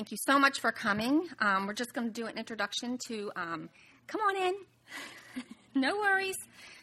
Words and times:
thank 0.00 0.12
you 0.12 0.16
so 0.24 0.38
much 0.38 0.60
for 0.60 0.72
coming. 0.72 1.28
Um, 1.40 1.66
we're 1.66 1.74
just 1.74 1.92
going 1.92 2.06
to 2.06 2.12
do 2.14 2.26
an 2.26 2.38
introduction 2.38 2.96
to 3.08 3.30
um, 3.36 3.68
come 4.06 4.22
on 4.22 4.34
in. 4.34 4.54
no 5.74 5.98
worries. 5.98 6.38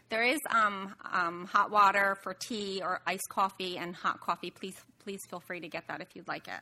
There 0.09 0.21
is 0.21 0.37
um, 0.51 0.93
um, 1.11 1.49
hot 1.51 1.71
water 1.71 2.15
for 2.21 2.35
tea 2.35 2.79
or 2.83 3.01
iced 3.07 3.27
coffee 3.27 3.75
and 3.79 3.95
hot 3.95 4.19
coffee. 4.19 4.51
Please, 4.51 4.75
please 4.99 5.25
feel 5.27 5.39
free 5.39 5.59
to 5.61 5.67
get 5.67 5.87
that 5.87 5.99
if 5.99 6.09
you'd 6.13 6.27
like 6.27 6.47
it. 6.47 6.59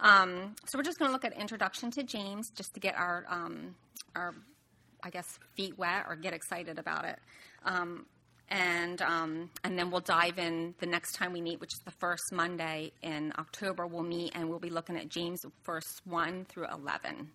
Um, 0.00 0.56
so 0.66 0.76
we're 0.76 0.82
just 0.82 0.98
going 0.98 1.08
to 1.08 1.12
look 1.12 1.24
at 1.24 1.38
introduction 1.38 1.92
to 1.92 2.02
James, 2.02 2.50
just 2.56 2.74
to 2.74 2.80
get 2.80 2.96
our 2.96 3.24
um, 3.30 3.76
our 4.16 4.34
I 5.04 5.10
guess 5.10 5.38
feet 5.54 5.78
wet 5.78 6.06
or 6.08 6.16
get 6.16 6.34
excited 6.34 6.80
about 6.80 7.04
it. 7.04 7.20
Um, 7.64 8.06
and 8.48 9.02
um, 9.02 9.50
and 9.64 9.78
then 9.78 9.90
we'll 9.90 10.00
dive 10.00 10.38
in 10.38 10.74
the 10.78 10.86
next 10.86 11.12
time 11.12 11.32
we 11.32 11.40
meet, 11.40 11.60
which 11.60 11.72
is 11.74 11.80
the 11.84 11.90
first 11.90 12.22
Monday 12.32 12.92
in 13.02 13.32
October. 13.38 13.86
We'll 13.86 14.02
meet 14.02 14.32
and 14.34 14.48
we'll 14.48 14.58
be 14.58 14.70
looking 14.70 14.96
at 14.96 15.08
James 15.08 15.40
verse 15.64 16.00
one 16.04 16.44
through 16.48 16.66
eleven. 16.72 17.30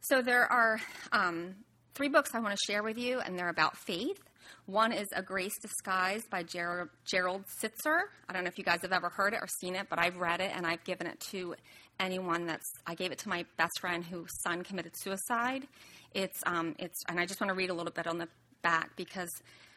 So 0.00 0.22
there 0.22 0.50
are 0.50 0.80
um, 1.12 1.54
three 1.94 2.08
books 2.08 2.34
I 2.34 2.40
want 2.40 2.54
to 2.54 2.72
share 2.72 2.82
with 2.82 2.98
you, 2.98 3.20
and 3.20 3.38
they're 3.38 3.48
about 3.48 3.76
faith. 3.76 4.18
One 4.66 4.92
is 4.92 5.08
A 5.14 5.22
Grace 5.22 5.58
Disguised 5.60 6.28
by 6.30 6.42
Gerald, 6.42 6.88
Gerald 7.04 7.44
Sittser. 7.62 8.00
I 8.28 8.32
don't 8.32 8.44
know 8.44 8.48
if 8.48 8.58
you 8.58 8.64
guys 8.64 8.80
have 8.82 8.92
ever 8.92 9.10
heard 9.10 9.34
it 9.34 9.40
or 9.42 9.46
seen 9.60 9.74
it, 9.74 9.88
but 9.90 9.98
I've 9.98 10.16
read 10.16 10.40
it 10.40 10.52
and 10.54 10.66
I've 10.66 10.84
given 10.84 11.06
it 11.06 11.20
to 11.32 11.54
anyone 12.00 12.46
that's. 12.46 12.66
I 12.86 12.94
gave 12.94 13.12
it 13.12 13.18
to 13.20 13.28
my 13.28 13.44
best 13.56 13.78
friend 13.80 14.04
whose 14.04 14.30
son 14.42 14.62
committed 14.62 14.92
suicide. 14.96 15.66
It's 16.14 16.40
um, 16.46 16.76
it's, 16.78 16.98
and 17.08 17.18
I 17.18 17.26
just 17.26 17.40
want 17.40 17.50
to 17.50 17.54
read 17.54 17.70
a 17.70 17.74
little 17.74 17.92
bit 17.92 18.06
on 18.06 18.18
the 18.18 18.28
back 18.64 18.96
because 18.96 19.30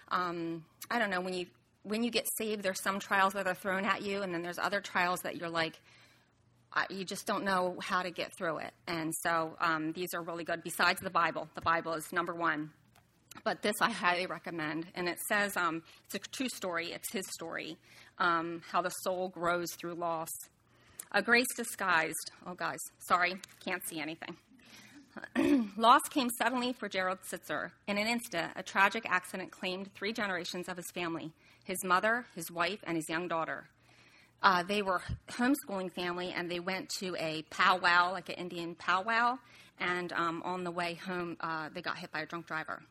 um, 0.10 0.66
I 0.90 0.98
don't 0.98 1.12
know 1.12 1.22
when 1.22 1.36
you 1.36 1.46
when 1.84 2.04
you 2.04 2.10
get 2.10 2.26
saved, 2.38 2.64
there's 2.64 2.82
some 2.82 3.00
trials 3.00 3.34
that 3.34 3.48
are 3.48 3.54
thrown 3.54 3.86
at 3.86 4.02
you, 4.02 4.22
and 4.22 4.34
then 4.34 4.42
there's 4.42 4.58
other 4.58 4.82
trials 4.82 5.22
that 5.22 5.38
you're 5.38 5.50
like, 5.50 5.80
you 6.90 7.06
just 7.06 7.26
don't 7.26 7.44
know 7.44 7.76
how 7.82 8.02
to 8.02 8.12
get 8.12 8.36
through 8.36 8.60
it. 8.60 8.74
And 8.88 9.14
so 9.24 9.56
um, 9.60 9.94
these 9.94 10.14
are 10.14 10.22
really 10.22 10.44
good. 10.44 10.64
Besides 10.64 11.02
the 11.02 11.10
Bible, 11.10 11.50
the 11.56 11.62
Bible 11.62 11.94
is 11.94 12.12
number 12.12 12.34
one. 12.34 12.72
But 13.44 13.62
this 13.62 13.76
I 13.82 13.92
highly 13.92 14.26
recommend. 14.26 14.88
And 14.96 15.08
it 15.08 15.20
says 15.28 15.56
um, 15.56 15.84
it's 16.06 16.16
a 16.16 16.20
true 16.20 16.50
story, 16.50 16.92
it's 16.92 17.12
his 17.12 17.26
story, 17.32 17.78
um, 18.20 18.62
how 18.70 18.82
the 18.82 18.90
soul 18.90 19.30
grows 19.30 19.72
through 19.80 19.94
loss. 19.94 20.30
A 21.12 21.22
grace 21.22 21.48
disguised. 21.56 22.32
Oh, 22.46 22.54
guys, 22.54 22.80
sorry, 23.08 23.36
can't 23.64 23.82
see 23.88 24.00
anything. 24.00 24.36
loss 25.78 26.02
came 26.10 26.30
suddenly 26.30 26.74
for 26.74 26.90
Gerald 26.90 27.20
Sittser. 27.22 27.72
In 27.88 27.98
an 27.98 28.08
instant, 28.08 28.52
a 28.56 28.64
tragic 28.64 29.06
accident 29.10 29.52
claimed 29.52 29.90
three 29.94 30.14
generations 30.14 30.68
of 30.68 30.78
his 30.78 30.90
family 30.92 31.32
his 31.64 31.84
mother, 31.84 32.26
his 32.34 32.50
wife, 32.50 32.80
and 32.86 32.96
his 32.96 33.10
young 33.10 33.28
daughter. 33.28 33.68
Uh, 34.42 34.64
they 34.64 34.82
were 34.82 35.02
homeschooling 35.28 35.92
family, 35.92 36.32
and 36.34 36.50
they 36.50 36.62
went 36.62 36.88
to 37.00 37.14
a 37.20 37.44
powwow, 37.50 38.14
like 38.14 38.30
an 38.30 38.36
Indian 38.36 38.74
powwow, 38.76 39.38
and 39.80 40.14
um, 40.14 40.42
on 40.46 40.64
the 40.64 40.72
way 40.72 40.94
home, 40.94 41.36
uh, 41.42 41.68
they 41.74 41.82
got 41.82 41.98
hit 41.98 42.12
by 42.12 42.22
a 42.22 42.26
drunk 42.26 42.48
driver. 42.48 42.82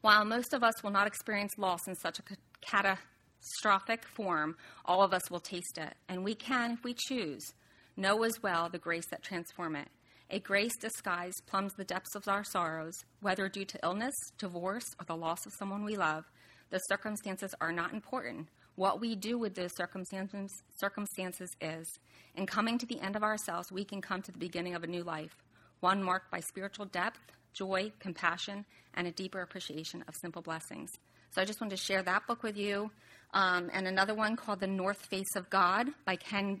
While 0.00 0.24
most 0.24 0.54
of 0.54 0.62
us 0.62 0.82
will 0.82 0.92
not 0.92 1.06
experience 1.06 1.58
loss 1.58 1.86
in 1.86 1.94
such 1.94 2.18
a 2.20 2.22
catastrophic 2.62 4.06
form, 4.06 4.56
all 4.84 5.02
of 5.02 5.12
us 5.12 5.30
will 5.30 5.40
taste 5.40 5.76
it, 5.76 5.94
and 6.08 6.24
we 6.24 6.34
can, 6.34 6.72
if 6.72 6.84
we 6.84 6.94
choose, 6.94 7.52
know 7.96 8.22
as 8.22 8.42
well 8.42 8.70
the 8.70 8.78
grace 8.78 9.06
that 9.10 9.22
transforms 9.22 9.80
it. 9.80 9.88
A 10.30 10.40
grace 10.40 10.76
disguised 10.76 11.42
plumbs 11.46 11.72
the 11.72 11.84
depths 11.84 12.14
of 12.14 12.28
our 12.28 12.44
sorrows, 12.44 13.06
whether 13.22 13.48
due 13.48 13.64
to 13.64 13.78
illness, 13.82 14.14
divorce, 14.36 14.84
or 15.00 15.06
the 15.06 15.16
loss 15.16 15.46
of 15.46 15.54
someone 15.54 15.84
we 15.84 15.96
love. 15.96 16.24
The 16.68 16.80
circumstances 16.80 17.54
are 17.62 17.72
not 17.72 17.94
important. 17.94 18.48
What 18.74 19.00
we 19.00 19.16
do 19.16 19.38
with 19.38 19.54
those 19.54 19.74
circumstances, 19.74 20.50
circumstances 20.76 21.50
is, 21.62 21.98
in 22.36 22.44
coming 22.44 22.76
to 22.76 22.84
the 22.84 23.00
end 23.00 23.16
of 23.16 23.22
ourselves, 23.22 23.72
we 23.72 23.84
can 23.84 24.02
come 24.02 24.20
to 24.20 24.30
the 24.30 24.38
beginning 24.38 24.74
of 24.74 24.84
a 24.84 24.86
new 24.86 25.02
life, 25.02 25.34
one 25.80 26.02
marked 26.02 26.30
by 26.30 26.40
spiritual 26.40 26.84
depth, 26.84 27.20
joy, 27.54 27.90
compassion, 27.98 28.66
and 28.92 29.06
a 29.06 29.12
deeper 29.12 29.40
appreciation 29.40 30.04
of 30.08 30.14
simple 30.14 30.42
blessings. 30.42 30.90
So 31.30 31.40
I 31.40 31.46
just 31.46 31.58
wanted 31.58 31.76
to 31.76 31.82
share 31.82 32.02
that 32.02 32.26
book 32.26 32.42
with 32.42 32.58
you. 32.58 32.90
Um, 33.32 33.70
and 33.72 33.86
another 33.86 34.14
one 34.14 34.36
called 34.36 34.60
The 34.60 34.66
North 34.66 35.06
Face 35.06 35.36
of 35.36 35.48
God 35.48 35.88
by 36.04 36.16
Ken 36.16 36.60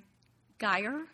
Gire, 0.58 1.06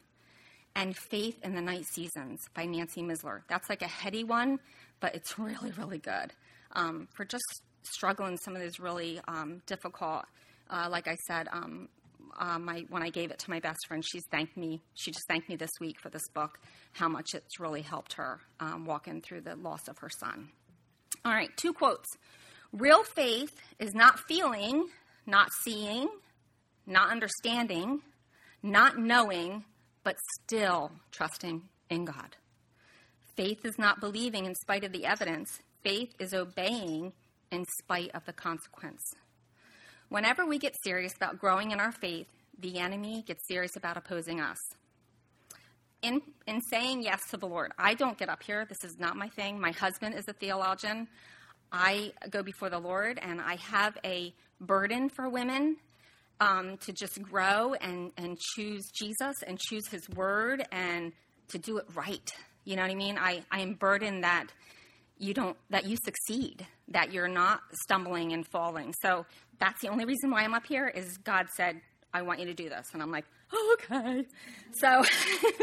and 0.77 0.97
Faith 0.97 1.39
in 1.43 1.55
the 1.55 1.61
Night 1.61 1.85
Seasons 1.87 2.41
by 2.55 2.65
Nancy 2.65 3.03
Missler. 3.03 3.43
That's 3.49 3.69
like 3.69 3.83
a 3.83 3.89
heady 3.89 4.25
one, 4.25 4.59
but 5.01 5.15
it's 5.15 5.39
really, 5.39 5.73
really 5.73 5.99
good 5.99 6.33
um, 6.73 7.09
for 7.15 7.25
just 7.25 7.63
struggling 7.83 8.37
some 8.37 8.57
of 8.57 8.63
these 8.63 8.81
really 8.81 9.21
um, 9.29 9.63
difficult. 9.67 10.25
Uh, 10.71 10.89
like 10.91 11.07
I 11.07 11.17
said, 11.27 11.49
um, 11.53 11.89
uh, 12.39 12.59
my, 12.59 12.85
when 12.89 13.03
I 13.03 13.11
gave 13.11 13.31
it 13.31 13.39
to 13.41 13.51
my 13.51 13.61
best 13.61 13.87
friend, 13.87 14.05
she's 14.05 14.25
thanked 14.31 14.57
me. 14.57 14.83
She 14.95 15.11
just 15.11 15.27
thanked 15.29 15.49
me 15.49 15.57
this 15.57 15.71
week 15.81 16.01
for 16.01 16.09
this 16.09 16.27
book, 16.35 16.59
how 16.93 17.09
much 17.09 17.35
it's 17.35 17.61
really 17.61 17.83
helped 17.83 18.15
her 18.15 18.41
um, 18.61 18.87
walking 18.87 19.21
through 19.21 19.43
the 19.43 19.57
loss 19.57 19.89
of 19.89 19.99
her 19.99 20.11
son. 20.11 20.49
All 21.25 21.33
right, 21.33 21.51
two 21.57 21.73
quotes. 21.73 22.09
Real 22.73 23.05
faith 23.05 23.55
is 23.79 23.95
not 23.95 24.19
feeling, 24.27 24.89
not 25.27 25.51
seeing, 25.63 26.09
not 26.87 27.11
understanding, 27.11 28.01
not 28.63 28.99
knowing, 28.99 29.65
but 30.05 30.17
still 30.43 30.93
trusting 31.11 31.63
in 31.91 32.05
God. 32.05 32.37
Faith 33.37 33.65
is 33.65 33.79
not 33.79 34.01
believing 34.01 34.45
in 34.45 34.55
spite 34.55 34.85
of 34.85 34.93
the 34.93 35.05
evidence, 35.05 35.59
faith 35.83 36.15
is 36.21 36.33
obeying 36.33 37.13
in 37.51 37.65
spite 37.79 38.11
of 38.15 38.25
the 38.27 38.33
consequence. 38.33 39.03
Whenever 40.09 40.47
we 40.47 40.59
get 40.59 40.77
serious 40.85 41.15
about 41.17 41.41
growing 41.41 41.73
in 41.73 41.81
our 41.81 41.91
faith, 41.91 42.29
the 42.61 42.79
enemy 42.79 43.25
gets 43.27 43.47
serious 43.49 43.75
about 43.77 43.97
opposing 43.97 44.41
us. 44.41 44.59
In, 46.03 46.21
in 46.47 46.61
saying 46.61 47.03
yes 47.03 47.21
to 47.31 47.37
the 47.37 47.49
Lord, 47.49 47.73
I 47.79 47.95
don't 47.95 48.19
get 48.19 48.29
up 48.29 48.43
here. 48.43 48.67
This 48.67 48.85
is 48.85 48.99
not 48.99 49.17
my 49.17 49.29
thing. 49.29 49.59
My 49.59 49.73
husband 49.73 50.15
is 50.15 50.29
a 50.29 50.35
theologian. 50.35 51.09
I 51.73 52.13
go 52.31 52.43
before 52.43 52.71
the 52.71 52.79
Lord 52.79 53.19
and 53.23 53.41
I 53.41 53.57
have 53.57 53.97
a 54.05 54.33
burden 54.61 55.09
for 55.09 55.29
women 55.29 55.77
um, 56.45 56.77
to 56.77 56.93
just 56.93 57.21
grow 57.23 57.73
and, 57.75 58.13
and 58.19 58.39
choose 58.39 58.91
Jesus 58.91 59.35
and 59.47 59.59
choose 59.59 59.89
his 59.89 60.09
word 60.11 60.63
and 60.71 61.13
to 61.49 61.59
do 61.59 61.79
it 61.79 61.87
right. 61.95 62.31
You 62.65 62.77
know 62.77 62.83
what 62.83 62.91
I 62.91 62.95
mean? 62.95 63.19
I, 63.19 63.43
I 63.51 63.61
am 63.61 63.75
burdened 63.75 64.25
that 64.25 64.49
you 65.17 65.33
don't 65.33 65.57
that 65.71 65.87
you 65.87 65.97
succeed, 66.05 66.67
that 66.89 67.13
you're 67.13 67.29
not 67.29 67.61
stumbling 67.85 68.33
and 68.33 68.47
falling. 68.47 68.93
So 69.01 69.25
that's 69.59 69.81
the 69.81 69.89
only 69.89 70.05
reason 70.05 70.31
why 70.31 70.43
I'm 70.43 70.55
up 70.55 70.67
here 70.67 70.89
is 70.89 71.17
God 71.19 71.47
said, 71.57 71.81
I 72.13 72.23
want 72.23 72.41
you 72.41 72.47
to 72.47 72.55
do 72.55 72.69
this. 72.69 72.89
And 72.93 73.03
I'm 73.03 73.11
like, 73.11 73.25
okay. 73.73 74.25
So, 74.73 75.03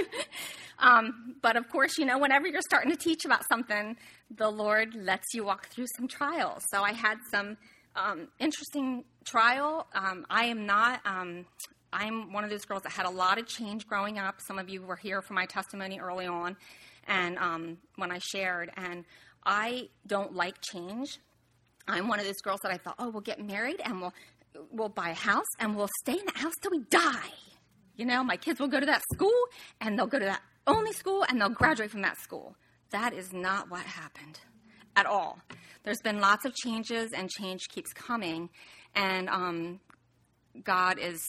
um, 0.79 1.35
but 1.41 1.57
of 1.57 1.69
course, 1.69 1.97
you 1.97 2.05
know, 2.05 2.17
whenever 2.17 2.47
you're 2.47 2.61
starting 2.61 2.91
to 2.91 2.97
teach 2.97 3.25
about 3.25 3.43
something, 3.47 3.97
the 4.35 4.49
Lord 4.49 4.95
lets 4.95 5.33
you 5.33 5.43
walk 5.43 5.67
through 5.67 5.87
some 5.95 6.07
trials. 6.07 6.63
So 6.71 6.81
I 6.81 6.93
had 6.93 7.17
some 7.29 7.57
um, 7.95 8.29
interesting 8.39 9.03
trial. 9.25 9.87
Um, 9.93 10.25
I 10.29 10.45
am 10.45 10.65
not. 10.65 11.01
Um, 11.05 11.45
I'm 11.93 12.31
one 12.31 12.43
of 12.43 12.49
those 12.49 12.65
girls 12.65 12.83
that 12.83 12.91
had 12.91 13.05
a 13.05 13.09
lot 13.09 13.37
of 13.37 13.47
change 13.47 13.85
growing 13.85 14.17
up. 14.17 14.39
Some 14.47 14.57
of 14.57 14.69
you 14.69 14.81
were 14.81 14.95
here 14.95 15.21
for 15.21 15.33
my 15.33 15.45
testimony 15.45 15.99
early 15.99 16.25
on, 16.25 16.55
and 17.07 17.37
um, 17.37 17.77
when 17.97 18.11
I 18.11 18.19
shared, 18.19 18.71
and 18.77 19.05
I 19.45 19.89
don't 20.07 20.33
like 20.33 20.55
change. 20.61 21.19
I'm 21.87 22.07
one 22.07 22.19
of 22.19 22.25
those 22.25 22.41
girls 22.41 22.59
that 22.63 22.71
I 22.71 22.77
thought, 22.77 22.95
oh, 22.99 23.09
we'll 23.09 23.21
get 23.21 23.43
married 23.43 23.81
and 23.83 24.01
we'll 24.01 24.13
we'll 24.69 24.89
buy 24.89 25.09
a 25.09 25.15
house 25.15 25.47
and 25.59 25.75
we'll 25.75 25.89
stay 26.01 26.13
in 26.13 26.25
that 26.25 26.37
house 26.37 26.53
till 26.61 26.71
we 26.71 26.79
die. 26.89 27.31
You 27.95 28.05
know, 28.05 28.23
my 28.23 28.37
kids 28.37 28.59
will 28.59 28.67
go 28.67 28.79
to 28.79 28.85
that 28.85 29.01
school 29.13 29.33
and 29.79 29.97
they'll 29.97 30.07
go 30.07 30.19
to 30.19 30.25
that 30.25 30.41
only 30.67 30.93
school 30.93 31.25
and 31.27 31.39
they'll 31.39 31.49
graduate 31.49 31.89
from 31.89 32.01
that 32.01 32.19
school. 32.19 32.55
That 32.91 33.13
is 33.13 33.33
not 33.33 33.71
what 33.71 33.81
happened 33.81 34.39
at 34.95 35.05
all. 35.05 35.39
There's 35.83 36.01
been 36.01 36.19
lots 36.19 36.45
of 36.45 36.53
changes, 36.53 37.11
and 37.11 37.29
change 37.29 37.61
keeps 37.69 37.91
coming. 37.93 38.49
And 38.95 39.29
um, 39.29 39.79
God 40.63 40.99
is 40.99 41.21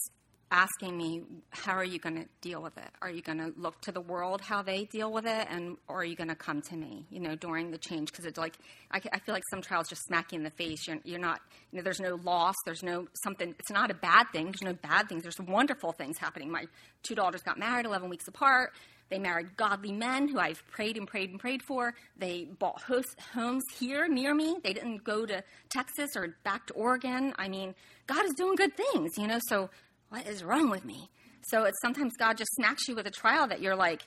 asking 0.53 0.95
me, 0.95 1.23
how 1.49 1.73
are 1.73 1.83
you 1.83 1.97
going 1.97 2.15
to 2.15 2.27
deal 2.41 2.61
with 2.61 2.77
it? 2.77 2.89
Are 3.01 3.09
you 3.09 3.23
going 3.23 3.39
to 3.39 3.51
look 3.57 3.81
to 3.81 3.91
the 3.91 3.99
world 3.99 4.39
how 4.39 4.61
they 4.61 4.85
deal 4.85 5.11
with 5.11 5.25
it, 5.25 5.47
and 5.49 5.77
or 5.87 6.01
are 6.01 6.05
you 6.05 6.15
going 6.15 6.29
to 6.29 6.35
come 6.35 6.61
to 6.61 6.75
me? 6.75 7.07
You 7.09 7.21
know, 7.21 7.35
during 7.35 7.71
the 7.71 7.79
change 7.79 8.11
because 8.11 8.25
it's 8.25 8.37
like 8.37 8.55
I, 8.91 9.01
I, 9.11 9.19
feel 9.19 9.33
like 9.33 9.43
some 9.49 9.63
trials 9.63 9.89
just 9.89 10.03
smack 10.05 10.31
you 10.31 10.37
in 10.37 10.43
the 10.43 10.51
face. 10.51 10.87
You're, 10.87 10.99
you're 11.03 11.19
not, 11.19 11.41
you 11.71 11.77
know, 11.77 11.83
there's 11.83 11.99
no 11.99 12.19
loss. 12.23 12.53
There's 12.65 12.83
no 12.83 13.07
something. 13.23 13.55
It's 13.57 13.71
not 13.71 13.89
a 13.89 13.95
bad 13.95 14.25
thing. 14.31 14.45
There's 14.45 14.61
no 14.61 14.73
bad 14.73 15.09
things. 15.09 15.23
There's 15.23 15.39
wonderful 15.39 15.91
things 15.93 16.19
happening. 16.19 16.51
My 16.51 16.65
two 17.01 17.15
daughters 17.15 17.41
got 17.41 17.57
married 17.57 17.87
11 17.87 18.07
weeks 18.09 18.27
apart. 18.27 18.73
They 19.13 19.19
married 19.19 19.55
godly 19.57 19.91
men 19.91 20.27
who 20.27 20.39
I've 20.39 20.65
prayed 20.71 20.97
and 20.97 21.07
prayed 21.07 21.29
and 21.29 21.39
prayed 21.39 21.61
for. 21.61 21.93
They 22.17 22.45
bought 22.57 22.81
homes 22.81 23.63
here 23.77 24.07
near 24.07 24.33
me. 24.33 24.57
They 24.63 24.73
didn't 24.73 25.03
go 25.03 25.27
to 25.27 25.43
Texas 25.69 26.15
or 26.15 26.35
back 26.43 26.65
to 26.67 26.73
Oregon. 26.73 27.31
I 27.37 27.47
mean, 27.47 27.75
God 28.07 28.25
is 28.25 28.33
doing 28.35 28.55
good 28.55 28.75
things, 28.75 29.11
you 29.15 29.27
know. 29.27 29.37
So 29.49 29.69
what 30.09 30.25
is 30.25 30.43
wrong 30.43 30.71
with 30.71 30.83
me? 30.83 31.11
So 31.43 31.65
it's 31.65 31.77
sometimes 31.79 32.13
God 32.17 32.37
just 32.37 32.49
smacks 32.55 32.87
you 32.87 32.95
with 32.95 33.05
a 33.05 33.11
trial 33.11 33.45
that 33.49 33.61
you're 33.61 33.75
like, 33.75 34.01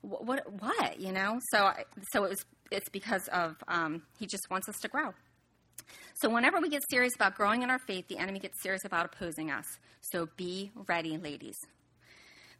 what, 0.00 0.24
what, 0.24 0.52
what? 0.60 0.98
you 0.98 1.12
know? 1.12 1.38
So, 1.52 1.70
so 2.12 2.24
it 2.24 2.30
was, 2.30 2.44
it's 2.72 2.88
because 2.88 3.28
of 3.32 3.54
um, 3.68 4.02
He 4.18 4.26
just 4.26 4.50
wants 4.50 4.68
us 4.68 4.78
to 4.80 4.88
grow. 4.88 5.14
So 6.20 6.28
whenever 6.28 6.58
we 6.58 6.68
get 6.68 6.82
serious 6.90 7.14
about 7.14 7.36
growing 7.36 7.62
in 7.62 7.70
our 7.70 7.78
faith, 7.78 8.08
the 8.08 8.18
enemy 8.18 8.40
gets 8.40 8.60
serious 8.60 8.84
about 8.84 9.06
opposing 9.06 9.52
us. 9.52 9.66
So 10.00 10.28
be 10.36 10.72
ready, 10.88 11.16
ladies. 11.16 11.54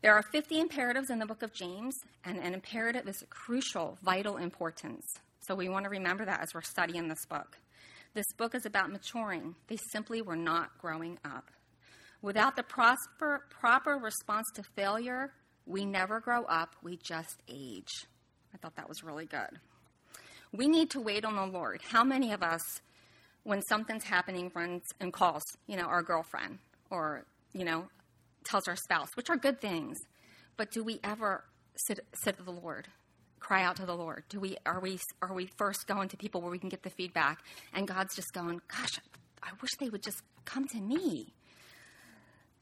There 0.01 0.15
are 0.15 0.23
50 0.23 0.61
imperatives 0.61 1.11
in 1.11 1.19
the 1.19 1.27
book 1.27 1.43
of 1.43 1.53
James, 1.53 1.97
and 2.25 2.39
an 2.39 2.55
imperative 2.55 3.09
is 3.09 3.21
a 3.21 3.27
crucial, 3.27 3.99
vital 4.05 4.37
importance. 4.37 5.05
So 5.41 5.57
we 5.57 5.69
want 5.69 5.85
to 5.85 5.91
remember 5.91 6.25
that 6.25 6.41
as 6.41 6.55
we're 6.55 6.63
studying 6.63 7.09
this 7.09 7.27
book. 7.27 7.59
This 8.15 8.33
book 8.37 8.55
is 8.55 8.65
about 8.65 8.93
maturing. 8.93 9.57
They 9.67 9.77
simply 9.91 10.23
were 10.23 10.37
not 10.37 10.79
growing 10.79 11.19
up. 11.25 11.51
Without 12.23 12.55
the 12.55 12.63
prosper, 12.63 13.45
proper 13.51 13.97
response 13.97 14.47
to 14.55 14.63
failure, 14.63 15.33
we 15.67 15.85
never 15.85 16.21
grow 16.21 16.45
up, 16.45 16.77
we 16.81 16.97
just 16.97 17.43
age. 17.49 18.07
I 18.55 18.57
thought 18.57 18.77
that 18.77 18.89
was 18.89 19.03
really 19.03 19.27
good. 19.27 19.59
We 20.53 20.69
need 20.69 20.91
to 20.91 21.01
wait 21.01 21.25
on 21.25 21.35
the 21.35 21.47
Lord. 21.47 21.81
How 21.83 22.05
many 22.05 22.33
of 22.33 22.43
us, 22.45 22.63
when 23.43 23.63
something's 23.63 24.05
happening, 24.05 24.53
runs 24.55 24.85
and 25.01 25.13
calls, 25.13 25.43
you 25.67 25.77
know, 25.77 25.87
our 25.87 26.03
girlfriend 26.03 26.59
or, 26.89 27.25
you 27.53 27.65
know, 27.65 27.89
tells 28.45 28.69
our 28.69 28.77
spouse, 28.77 29.09
which 29.15 29.31
are 29.31 29.37
good 29.37 29.61
things, 29.61 29.99
but 30.57 30.71
do 30.71 30.83
we 30.83 31.01
ever 31.05 31.45
sit, 31.87 32.01
sit 32.15 32.37
to 32.37 32.43
the 32.43 32.53
Lord? 32.53 32.89
Cry 33.41 33.63
out 33.63 33.77
to 33.77 33.87
the 33.87 33.95
Lord. 33.95 34.25
Do 34.29 34.41
we 34.41 34.57
are 34.67 34.81
we 34.81 34.99
are 35.23 35.33
we 35.33 35.49
first 35.57 35.87
going 35.87 36.09
to 36.09 36.17
people 36.17 36.41
where 36.41 36.51
we 36.51 36.59
can 36.59 36.69
get 36.69 36.83
the 36.83 36.91
feedback, 36.91 37.39
and 37.73 37.87
God's 37.87 38.17
just 38.17 38.33
going, 38.33 38.61
"Gosh, 38.67 38.99
I 39.43 39.51
wish 39.63 39.71
they 39.79 39.89
would 39.89 40.03
just 40.03 40.23
come 40.45 40.67
to 40.69 40.81
me." 40.81 41.33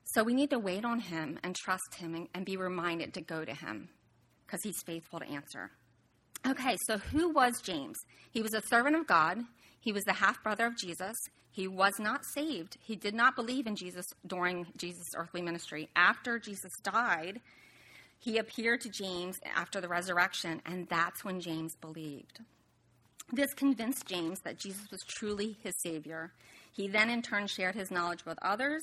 So 0.04 0.22
we 0.22 0.34
need 0.34 0.50
to 0.50 0.58
wait 0.58 0.84
on 0.84 1.00
Him 1.00 1.38
and 1.42 1.56
trust 1.56 1.94
Him 1.96 2.14
and, 2.14 2.28
and 2.34 2.44
be 2.44 2.58
reminded 2.58 3.14
to 3.14 3.22
go 3.22 3.44
to 3.44 3.54
Him 3.54 3.88
because 4.46 4.60
He's 4.62 4.82
faithful 4.82 5.18
to 5.20 5.26
answer. 5.26 5.70
Okay, 6.46 6.76
so 6.86 6.98
who 6.98 7.30
was 7.30 7.60
James? 7.62 7.96
He 8.30 8.42
was 8.42 8.54
a 8.54 8.62
servant 8.68 8.96
of 8.96 9.06
God. 9.06 9.38
He 9.80 9.92
was 9.92 10.04
the 10.04 10.14
half 10.14 10.42
brother 10.42 10.66
of 10.66 10.76
Jesus. 10.76 11.16
He 11.50 11.66
was 11.66 11.98
not 11.98 12.24
saved. 12.24 12.76
He 12.80 12.96
did 12.96 13.14
not 13.14 13.36
believe 13.36 13.66
in 13.66 13.76
Jesus 13.76 14.06
during 14.26 14.66
Jesus' 14.76 15.14
earthly 15.16 15.40
ministry. 15.42 15.88
After 15.96 16.38
Jesus 16.38 16.72
died, 16.82 17.40
he 18.18 18.38
appeared 18.38 18.80
to 18.82 18.88
James 18.88 19.38
after 19.54 19.80
the 19.80 19.88
resurrection, 19.88 20.60
and 20.66 20.88
that's 20.88 21.24
when 21.24 21.40
James 21.40 21.76
believed. 21.76 22.40
This 23.32 23.54
convinced 23.54 24.06
James 24.06 24.40
that 24.40 24.58
Jesus 24.58 24.90
was 24.90 25.02
truly 25.02 25.56
his 25.62 25.74
Savior. 25.82 26.32
He 26.72 26.88
then, 26.88 27.10
in 27.10 27.22
turn, 27.22 27.46
shared 27.46 27.74
his 27.74 27.90
knowledge 27.90 28.24
with 28.24 28.38
others. 28.42 28.82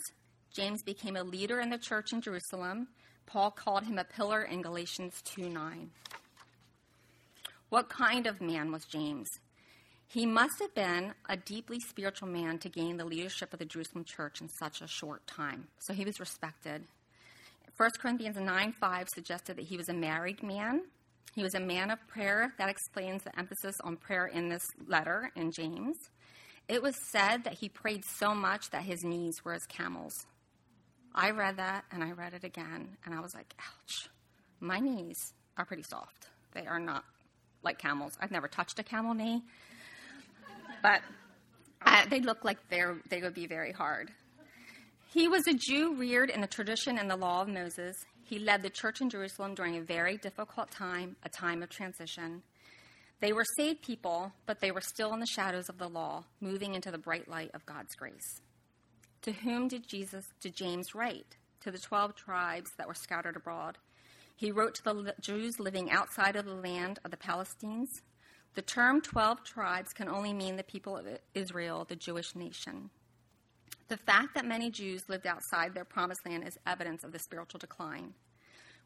James 0.52 0.84
became 0.84 1.16
a 1.16 1.24
leader 1.24 1.60
in 1.60 1.70
the 1.70 1.78
church 1.78 2.12
in 2.12 2.22
Jerusalem. 2.22 2.88
Paul 3.26 3.52
called 3.52 3.86
him 3.86 3.98
a 3.98 4.04
pillar 4.04 4.44
in 4.44 4.62
Galatians 4.62 5.22
2 5.24 5.50
9. 5.50 5.92
What 7.70 7.90
kind 7.90 8.28
of 8.28 8.42
man 8.42 8.72
was 8.72 8.86
James? 8.86 9.40
He 10.14 10.28
must 10.28 10.60
have 10.60 10.76
been 10.76 11.16
a 11.28 11.36
deeply 11.36 11.80
spiritual 11.80 12.28
man 12.28 12.60
to 12.60 12.70
gain 12.70 12.98
the 12.98 13.06
leadership 13.06 13.52
of 13.52 13.58
the 13.58 13.66
Jerusalem 13.66 14.04
church 14.04 14.42
in 14.42 14.48
such 14.48 14.80
a 14.80 14.88
short 14.88 15.26
time. 15.26 15.70
So 15.80 15.92
he 15.92 16.06
was 16.06 16.20
respected. 16.20 16.84
1 17.78 17.90
Corinthians 18.00 18.38
9 18.38 18.74
5 18.80 19.10
suggested 19.10 19.58
that 19.58 19.66
he 19.66 19.76
was 19.76 19.90
a 19.90 19.94
married 19.94 20.44
man. 20.44 20.84
He 21.34 21.42
was 21.42 21.56
a 21.56 21.60
man 21.60 21.90
of 21.90 21.98
prayer. 22.08 22.54
That 22.60 22.70
explains 22.70 23.24
the 23.24 23.36
emphasis 23.40 23.76
on 23.84 23.98
prayer 23.98 24.28
in 24.28 24.50
this 24.50 24.62
letter 24.88 25.32
in 25.36 25.52
James. 25.52 25.98
It 26.68 26.84
was 26.84 26.96
said 27.10 27.44
that 27.46 27.56
he 27.56 27.68
prayed 27.68 28.06
so 28.06 28.36
much 28.36 28.70
that 28.70 28.84
his 28.84 29.04
knees 29.04 29.44
were 29.44 29.54
as 29.54 29.66
camels. 29.66 30.28
I 31.16 31.32
read 31.32 31.58
that 31.58 31.86
and 31.92 32.04
I 32.04 32.12
read 32.12 32.36
it 32.36 32.44
again, 32.44 32.98
and 33.04 33.16
I 33.16 33.20
was 33.20 33.34
like, 33.34 33.56
ouch. 33.60 34.10
My 34.60 34.78
knees 34.78 35.34
are 35.58 35.66
pretty 35.66 35.84
soft. 35.84 36.28
They 36.52 36.68
are 36.68 36.80
not 36.80 37.04
like 37.64 37.80
camels. 37.80 38.16
I've 38.22 38.30
never 38.30 38.48
touched 38.48 38.78
a 38.78 38.84
camel 38.84 39.16
knee, 39.16 39.42
but 40.84 41.02
uh, 41.84 42.06
they 42.10 42.20
look 42.20 42.46
like 42.46 42.60
they 42.70 43.22
would 43.22 43.34
be 43.34 43.48
very 43.48 43.72
hard. 43.72 44.12
He 45.12 45.28
was 45.28 45.48
a 45.48 45.54
Jew 45.54 45.96
reared 45.96 46.30
in 46.30 46.42
the 46.42 46.48
tradition 46.48 47.00
and 47.00 47.10
the 47.10 47.16
law 47.16 47.42
of 47.42 47.48
Moses. 47.48 47.96
He 48.24 48.40
led 48.40 48.62
the 48.62 48.70
church 48.70 49.02
in 49.02 49.10
Jerusalem 49.10 49.56
during 49.56 49.78
a 49.78 49.82
very 49.82 50.18
difficult 50.18 50.70
time, 50.72 51.16
a 51.24 51.30
time 51.30 51.64
of 51.64 51.70
transition. 51.70 52.44
They 53.20 53.32
were 53.32 53.46
saved 53.58 53.84
people, 53.84 54.34
but 54.46 54.60
they 54.60 54.72
were 54.72 54.82
still 54.82 55.14
in 55.14 55.20
the 55.20 55.26
shadows 55.26 55.70
of 55.70 55.78
the 55.78 55.88
law, 55.88 56.26
moving 56.42 56.74
into 56.74 56.92
the 56.92 56.98
bright 56.98 57.30
light 57.30 57.52
of 57.54 57.66
God's 57.66 57.96
grace. 57.96 58.42
To 59.22 59.32
whom 59.32 59.68
did 59.70 59.88
Jesus, 59.88 60.26
did 60.42 60.56
James 60.56 60.94
write? 60.94 61.38
To 61.62 61.72
the 61.72 61.80
12 61.80 62.16
tribes 62.16 62.72
that 62.78 62.88
were 62.88 62.94
scattered 62.94 63.38
abroad. 63.38 63.78
He 64.36 64.52
wrote 64.52 64.76
to 64.76 64.84
the 64.84 65.16
Jews 65.22 65.60
living 65.60 65.92
outside 65.92 66.36
of 66.36 66.46
the 66.46 66.56
land 66.56 67.00
of 67.06 67.12
the 67.12 67.18
Palestines. 67.18 68.02
The 68.56 68.62
term 68.62 69.02
12 69.02 69.44
tribes 69.44 69.94
can 69.94 70.08
only 70.08 70.32
mean 70.32 70.58
the 70.58 70.64
people 70.64 70.96
of 70.96 71.08
Israel, 71.34 71.86
the 71.88 71.96
Jewish 71.96 72.36
nation. 72.36 72.92
The 73.88 73.98
fact 73.98 74.36
that 74.36 74.46
many 74.46 74.70
Jews 74.70 75.02
lived 75.08 75.26
outside 75.26 75.74
their 75.74 75.86
promised 75.86 76.26
land 76.26 76.48
is 76.48 76.58
evidence 76.68 77.04
of 77.04 77.12
the 77.12 77.20
spiritual 77.20 77.60
decline. 77.60 78.14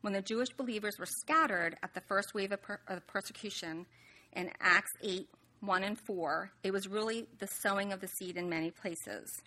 When 0.02 0.14
the 0.14 0.22
Jewish 0.22 0.50
believers 0.50 0.96
were 0.98 1.06
scattered 1.06 1.76
at 1.84 1.94
the 1.94 2.02
first 2.02 2.34
wave 2.34 2.52
of, 2.52 2.62
per- 2.62 2.80
of 2.88 3.06
persecution 3.08 3.86
in 4.34 4.52
Acts 4.62 4.92
8 5.04 5.28
1 5.60 5.84
and 5.84 6.00
4, 6.00 6.52
it 6.64 6.72
was 6.72 6.88
really 6.88 7.28
the 7.40 7.48
sowing 7.48 7.92
of 7.92 8.00
the 8.00 8.08
seed 8.08 8.38
in 8.38 8.48
many 8.48 8.70
places. 8.70 9.42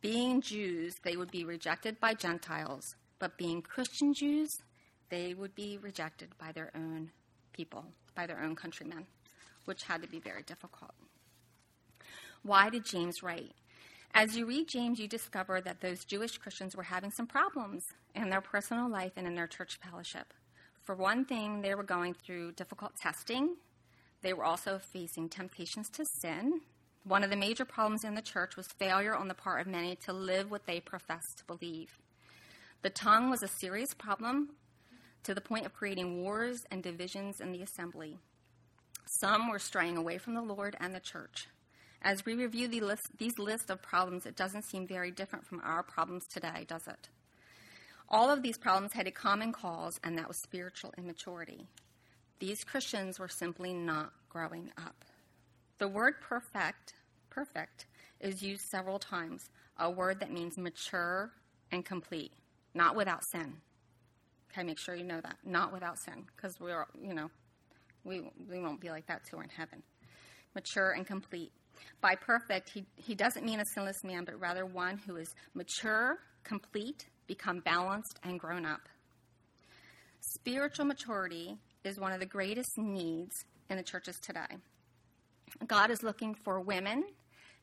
Being 0.00 0.40
Jews, 0.40 0.94
they 1.04 1.16
would 1.16 1.30
be 1.30 1.44
rejected 1.44 2.00
by 2.00 2.14
Gentiles, 2.14 2.82
but 3.20 3.38
being 3.38 3.62
Christian 3.62 4.12
Jews, 4.12 4.50
they 5.08 5.34
would 5.34 5.54
be 5.54 5.78
rejected 5.78 6.30
by 6.38 6.50
their 6.52 6.72
own 6.74 7.12
people, 7.52 7.84
by 8.16 8.26
their 8.26 8.42
own 8.42 8.56
countrymen, 8.56 9.06
which 9.64 9.84
had 9.84 10.02
to 10.02 10.08
be 10.08 10.18
very 10.18 10.42
difficult. 10.42 10.94
Why 12.42 12.70
did 12.70 12.84
James 12.84 13.22
write? 13.22 13.52
As 14.14 14.36
you 14.36 14.44
read 14.44 14.68
James, 14.68 14.98
you 14.98 15.08
discover 15.08 15.60
that 15.60 15.80
those 15.80 16.04
Jewish 16.04 16.36
Christians 16.36 16.76
were 16.76 16.82
having 16.82 17.10
some 17.10 17.26
problems 17.26 17.86
in 18.14 18.28
their 18.28 18.40
personal 18.42 18.90
life 18.90 19.12
and 19.16 19.26
in 19.26 19.34
their 19.34 19.46
church 19.46 19.78
fellowship. 19.82 20.34
For 20.82 20.94
one 20.94 21.24
thing, 21.24 21.62
they 21.62 21.74
were 21.74 21.82
going 21.82 22.14
through 22.14 22.52
difficult 22.52 22.96
testing. 22.96 23.56
They 24.20 24.32
were 24.32 24.44
also 24.44 24.78
facing 24.78 25.28
temptations 25.28 25.88
to 25.90 26.04
sin. 26.04 26.60
One 27.04 27.24
of 27.24 27.30
the 27.30 27.36
major 27.36 27.64
problems 27.64 28.04
in 28.04 28.14
the 28.14 28.22
church 28.22 28.56
was 28.56 28.66
failure 28.66 29.14
on 29.14 29.28
the 29.28 29.34
part 29.34 29.60
of 29.60 29.66
many 29.66 29.96
to 30.04 30.12
live 30.12 30.50
what 30.50 30.66
they 30.66 30.80
professed 30.80 31.38
to 31.38 31.44
believe. 31.44 31.98
The 32.82 32.90
tongue 32.90 33.30
was 33.30 33.42
a 33.42 33.48
serious 33.48 33.94
problem 33.94 34.50
to 35.22 35.34
the 35.34 35.40
point 35.40 35.66
of 35.66 35.72
creating 35.72 36.22
wars 36.22 36.64
and 36.70 36.82
divisions 36.82 37.40
in 37.40 37.52
the 37.52 37.62
assembly. 37.62 38.18
Some 39.06 39.50
were 39.50 39.58
straying 39.58 39.96
away 39.96 40.18
from 40.18 40.34
the 40.34 40.42
Lord 40.42 40.76
and 40.80 40.94
the 40.94 41.00
church. 41.00 41.48
As 42.02 42.24
we 42.24 42.34
review 42.34 42.66
the 42.66 42.80
list, 42.80 43.02
these 43.18 43.38
lists 43.38 43.70
of 43.70 43.80
problems, 43.82 44.26
it 44.26 44.36
doesn't 44.36 44.64
seem 44.64 44.86
very 44.86 45.10
different 45.10 45.46
from 45.46 45.60
our 45.64 45.82
problems 45.82 46.24
today, 46.26 46.64
does 46.66 46.86
it? 46.88 47.08
All 48.08 48.30
of 48.30 48.42
these 48.42 48.58
problems 48.58 48.92
had 48.92 49.06
a 49.06 49.12
common 49.12 49.52
cause, 49.52 49.98
and 50.02 50.18
that 50.18 50.28
was 50.28 50.36
spiritual 50.42 50.92
immaturity. 50.98 51.68
These 52.40 52.64
Christians 52.64 53.18
were 53.18 53.28
simply 53.28 53.72
not 53.72 54.12
growing 54.28 54.70
up. 54.76 55.04
The 55.78 55.88
word 55.88 56.14
perfect, 56.20 56.94
perfect, 57.30 57.86
is 58.20 58.42
used 58.42 58.64
several 58.70 58.98
times, 58.98 59.48
a 59.78 59.90
word 59.90 60.20
that 60.20 60.32
means 60.32 60.58
mature 60.58 61.30
and 61.70 61.84
complete, 61.84 62.32
not 62.74 62.96
without 62.96 63.22
sin. 63.30 63.54
Okay, 64.50 64.64
make 64.64 64.78
sure 64.78 64.94
you 64.94 65.04
know 65.04 65.20
that. 65.20 65.36
Not 65.44 65.72
without 65.72 65.98
sin, 65.98 66.24
because 66.36 66.58
we're, 66.60 66.86
you 67.00 67.14
know, 67.14 67.30
we, 68.04 68.20
we 68.48 68.60
won't 68.60 68.80
be 68.80 68.90
like 68.90 69.06
that 69.06 69.22
till 69.24 69.38
we're 69.38 69.44
in 69.44 69.50
heaven. 69.50 69.82
Mature 70.54 70.92
and 70.92 71.06
complete. 71.06 71.52
By 72.00 72.14
perfect, 72.14 72.70
he, 72.70 72.84
he 72.96 73.14
doesn't 73.14 73.44
mean 73.44 73.60
a 73.60 73.64
sinless 73.74 74.04
man, 74.04 74.24
but 74.24 74.38
rather 74.38 74.66
one 74.66 74.98
who 74.98 75.16
is 75.16 75.34
mature, 75.54 76.18
complete, 76.44 77.06
become 77.26 77.60
balanced, 77.60 78.18
and 78.24 78.38
grown 78.38 78.66
up. 78.66 78.88
Spiritual 80.20 80.84
maturity 80.84 81.56
is 81.84 81.98
one 81.98 82.12
of 82.12 82.20
the 82.20 82.26
greatest 82.26 82.76
needs 82.76 83.44
in 83.70 83.76
the 83.76 83.82
churches 83.82 84.18
today. 84.20 84.58
God 85.66 85.90
is 85.90 86.02
looking 86.02 86.34
for 86.34 86.60
women 86.60 87.04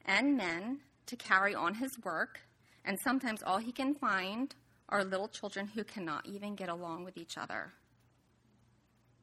and 0.06 0.38
men 0.38 0.80
to 1.06 1.16
carry 1.16 1.56
on 1.56 1.76
his 1.76 1.92
work, 2.04 2.42
and 2.86 2.98
sometimes 3.00 3.44
all 3.44 3.58
he 3.58 3.72
can 3.72 3.96
find 3.96 4.56
are 4.90 5.04
little 5.04 5.28
children 5.28 5.68
who 5.68 5.84
cannot 5.84 6.26
even 6.26 6.56
get 6.56 6.70
along 6.70 7.04
with 7.04 7.18
each 7.18 7.38
other. 7.38 7.72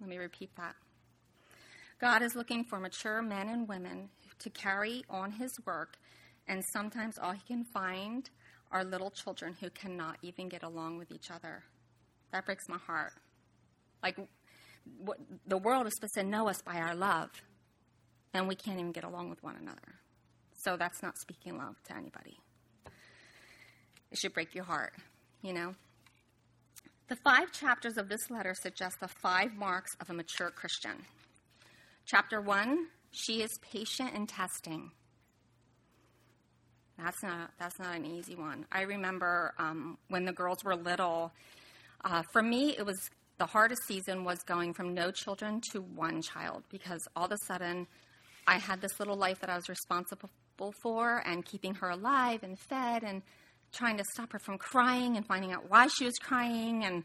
Let 0.00 0.08
me 0.08 0.18
repeat 0.18 0.50
that. 0.56 0.76
God 1.98 2.22
is 2.22 2.34
looking 2.34 2.64
for 2.64 2.78
mature 2.78 3.22
men 3.22 3.48
and 3.48 3.68
women 3.68 4.10
to 4.40 4.50
carry 4.50 5.02
on 5.08 5.32
his 5.32 5.50
work, 5.64 5.96
and 6.46 6.62
sometimes 6.72 7.18
all 7.18 7.32
he 7.32 7.40
can 7.46 7.64
find 7.64 8.28
are 8.70 8.84
little 8.84 9.10
children 9.10 9.56
who 9.60 9.70
cannot 9.70 10.18
even 10.22 10.48
get 10.48 10.62
along 10.62 10.98
with 10.98 11.10
each 11.10 11.30
other. 11.30 11.64
That 12.32 12.44
breaks 12.44 12.68
my 12.68 12.78
heart. 12.78 13.12
Like, 14.02 14.16
what, 14.98 15.18
the 15.46 15.58
world 15.58 15.86
is 15.86 15.94
supposed 15.94 16.14
to 16.14 16.22
know 16.22 16.48
us 16.48 16.60
by 16.62 16.76
our 16.76 16.94
love, 16.94 17.30
and 18.34 18.46
we 18.46 18.54
can't 18.54 18.78
even 18.78 18.92
get 18.92 19.04
along 19.04 19.30
with 19.30 19.42
one 19.42 19.56
another. 19.56 20.00
So 20.52 20.76
that's 20.76 21.02
not 21.02 21.16
speaking 21.18 21.56
love 21.56 21.76
to 21.88 21.96
anybody. 21.96 22.38
It 24.10 24.18
should 24.18 24.34
break 24.34 24.54
your 24.54 24.64
heart 24.64 24.92
you 25.46 25.52
know? 25.52 25.74
The 27.08 27.16
five 27.16 27.52
chapters 27.52 27.96
of 27.96 28.08
this 28.08 28.30
letter 28.30 28.54
suggest 28.60 28.98
the 29.00 29.08
five 29.08 29.54
marks 29.54 29.92
of 30.00 30.10
a 30.10 30.12
mature 30.12 30.50
Christian. 30.50 31.06
Chapter 32.06 32.40
one, 32.40 32.86
she 33.10 33.42
is 33.42 33.50
patient 33.72 34.14
in 34.14 34.26
testing. 34.26 34.92
That's 36.98 37.22
not 37.22 37.50
that's 37.58 37.78
not 37.78 37.96
an 37.96 38.06
easy 38.06 38.36
one. 38.36 38.64
I 38.72 38.82
remember 38.82 39.52
um, 39.58 39.98
when 40.08 40.24
the 40.24 40.32
girls 40.32 40.64
were 40.64 40.76
little, 40.76 41.32
Uh, 42.04 42.22
for 42.32 42.42
me, 42.42 42.76
it 42.78 42.86
was 42.86 43.10
the 43.38 43.46
hardest 43.46 43.82
season 43.86 44.24
was 44.24 44.38
going 44.46 44.72
from 44.72 44.94
no 44.94 45.10
children 45.10 45.60
to 45.72 45.80
one 45.80 46.22
child 46.22 46.62
because 46.70 47.00
all 47.16 47.24
of 47.26 47.32
a 47.32 47.38
sudden 47.46 47.86
I 48.46 48.58
had 48.58 48.80
this 48.80 48.98
little 49.00 49.16
life 49.16 49.40
that 49.40 49.50
I 49.50 49.56
was 49.56 49.68
responsible 49.68 50.30
for 50.82 51.22
and 51.26 51.44
keeping 51.44 51.74
her 51.74 51.90
alive 51.90 52.42
and 52.42 52.58
fed 52.58 53.02
and 53.02 53.22
trying 53.72 53.98
to 53.98 54.04
stop 54.14 54.32
her 54.32 54.38
from 54.38 54.56
crying 54.56 55.16
and 55.16 55.26
finding 55.26 55.52
out 55.52 55.68
why 55.68 55.88
she 55.88 56.04
was 56.04 56.14
crying 56.18 56.84
and 56.84 57.02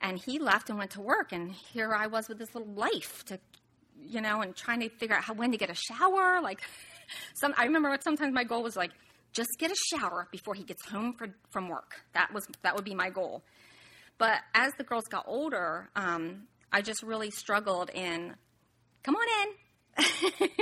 and 0.00 0.18
he 0.24 0.38
left 0.38 0.70
and 0.70 0.78
went 0.78 0.92
to 0.92 1.02
work 1.02 1.32
and 1.32 1.52
here 1.52 1.92
I 1.92 2.06
was 2.06 2.28
with 2.28 2.38
this 2.38 2.54
little 2.54 2.72
life 2.72 3.24
to 3.26 3.38
you 4.06 4.20
know 4.20 4.40
and 4.40 4.54
trying 4.54 4.80
to 4.80 4.88
figure 4.88 5.16
out 5.16 5.24
how 5.24 5.34
when 5.34 5.52
to 5.52 5.58
get 5.58 5.70
a 5.70 5.74
shower 5.74 6.40
like 6.42 6.60
some 7.34 7.54
I 7.56 7.64
remember 7.64 7.96
sometimes 8.00 8.32
my 8.32 8.44
goal 8.44 8.62
was 8.62 8.76
like 8.76 8.90
just 9.32 9.50
get 9.58 9.70
a 9.70 9.76
shower 9.92 10.28
before 10.30 10.54
he 10.54 10.62
gets 10.62 10.86
home 10.86 11.14
for, 11.18 11.26
from 11.50 11.68
work. 11.68 12.02
That 12.12 12.32
was 12.32 12.46
that 12.62 12.76
would 12.76 12.84
be 12.84 12.94
my 12.94 13.10
goal. 13.10 13.42
But 14.16 14.38
as 14.54 14.72
the 14.78 14.84
girls 14.84 15.04
got 15.04 15.24
older 15.26 15.90
um, 15.96 16.44
I 16.72 16.82
just 16.82 17.02
really 17.02 17.30
struggled 17.30 17.90
in 17.90 18.34
come 19.02 19.16
on 19.16 19.48
in. 19.48 20.48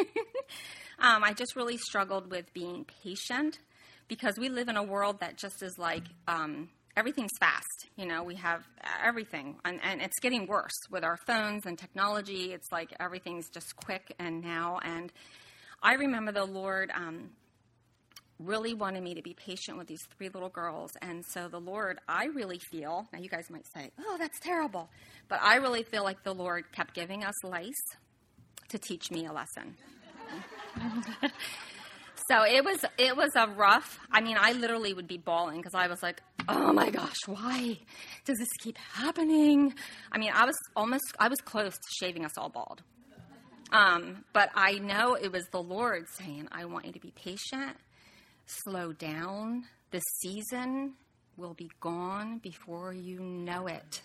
Um, 1.03 1.25
I 1.25 1.33
just 1.33 1.57
really 1.57 1.79
struggled 1.79 2.31
with 2.31 2.55
being 2.55 2.87
patient 3.03 3.59
because 4.07 4.39
we 4.39 4.49
live 4.49 4.69
in 4.69 4.77
a 4.77 4.85
world 4.85 5.19
that 5.19 5.37
just 5.37 5.61
is 5.61 5.77
like 5.77 6.05
um, 6.29 6.69
everything's 6.97 7.37
fast. 7.39 7.87
You 7.97 8.07
know, 8.07 8.23
we 8.23 8.37
have 8.37 8.67
everything, 9.05 9.57
and, 9.65 9.81
and 9.83 10.03
it's 10.03 10.19
getting 10.21 10.47
worse 10.47 10.79
with 10.91 11.05
our 11.05 11.17
phones 11.27 11.67
and 11.67 11.79
technology. 11.79 12.53
It's 12.53 12.71
like 12.71 12.93
everything's 13.01 13.49
just 13.49 13.77
quick 13.77 14.15
and 14.19 14.43
now. 14.43 14.79
And 14.83 15.13
I 15.83 15.95
remember 15.95 16.33
the 16.33 16.45
Lord 16.45 16.91
um, 16.95 17.31
really 18.39 18.75
wanted 18.75 19.03
me 19.03 19.15
to 19.15 19.23
be 19.23 19.35
patient 19.35 19.79
with 19.79 19.87
these 19.87 20.03
three 20.17 20.29
little 20.29 20.49
girls. 20.49 20.93
And 21.01 21.25
so 21.25 21.49
the 21.49 21.61
Lord, 21.61 21.99
I 22.09 22.27
really 22.27 22.59
feel, 22.59 23.09
now 23.13 23.19
you 23.19 23.29
guys 23.29 23.51
might 23.51 23.67
say, 23.73 23.91
oh, 23.99 24.17
that's 24.19 24.39
terrible. 24.41 24.91
But 25.29 25.41
I 25.43 25.57
really 25.57 25.83
feel 25.83 26.05
like 26.05 26.23
the 26.25 26.35
Lord 26.35 26.65
kept 26.73 26.95
giving 26.95 27.25
us 27.25 27.35
lice 27.43 27.83
to 28.69 28.79
teach 28.79 29.11
me 29.11 29.27
a 29.27 29.33
lesson. 29.33 29.77
So 32.29 32.45
it 32.45 32.65
was 32.65 32.85
it 32.99 33.17
was 33.17 33.31
a 33.35 33.49
rough. 33.49 33.99
I 34.11 34.21
mean, 34.21 34.37
I 34.39 34.53
literally 34.53 34.95
would 34.95 35.09
be 35.09 35.19
bawling 35.19 35.59
because 35.59 35.75
I 35.75 35.89
was 35.89 36.03
like, 36.03 36.23
"Oh 36.49 36.73
my 36.73 36.91
gosh, 36.91 37.17
why 37.27 37.79
does 38.25 38.39
this 38.39 38.53
keep 38.63 38.79
happening?" 38.79 39.75
I 40.11 40.19
mean, 40.19 40.33
I 40.35 40.45
was 40.45 40.57
almost 40.77 41.05
I 41.19 41.29
was 41.29 41.41
close 41.41 41.75
to 41.75 41.89
shaving 42.01 42.25
us 42.25 42.37
all 42.39 42.49
bald. 42.49 42.83
Um, 43.71 44.25
but 44.35 44.51
I 44.55 44.75
know 44.75 45.15
it 45.15 45.33
was 45.33 45.47
the 45.49 45.63
Lord 45.63 46.07
saying, 46.19 46.49
"I 46.53 46.67
want 46.67 46.85
you 46.87 46.93
to 46.93 47.01
be 47.01 47.11
patient, 47.13 47.77
slow 48.47 48.93
down. 48.93 49.67
This 49.91 50.03
season 50.21 50.95
will 51.37 51.55
be 51.55 51.71
gone 51.81 52.39
before 52.39 52.93
you 52.93 53.21
know 53.21 53.67
it." 53.67 54.03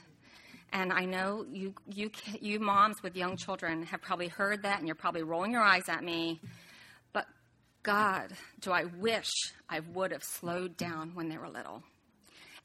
And 0.71 0.91
I 0.91 1.05
know 1.05 1.45
you 1.49 1.73
you 1.87 2.11
you 2.41 2.59
moms 2.59 3.01
with 3.03 3.15
young 3.15 3.37
children 3.37 3.83
have 3.83 4.01
probably 4.01 4.27
heard 4.27 4.63
that, 4.63 4.79
and 4.79 4.87
you're 4.87 4.95
probably 4.95 5.23
rolling 5.23 5.51
your 5.51 5.63
eyes 5.63 5.87
at 5.89 6.03
me 6.03 6.41
But 7.13 7.25
God, 7.83 8.33
do 8.59 8.71
I 8.71 8.83
wish 8.85 9.31
I 9.69 9.79
would 9.79 10.11
have 10.11 10.23
slowed 10.23 10.75
down 10.77 11.11
when 11.15 11.29
they 11.29 11.37
were 11.37 11.49
little. 11.49 11.83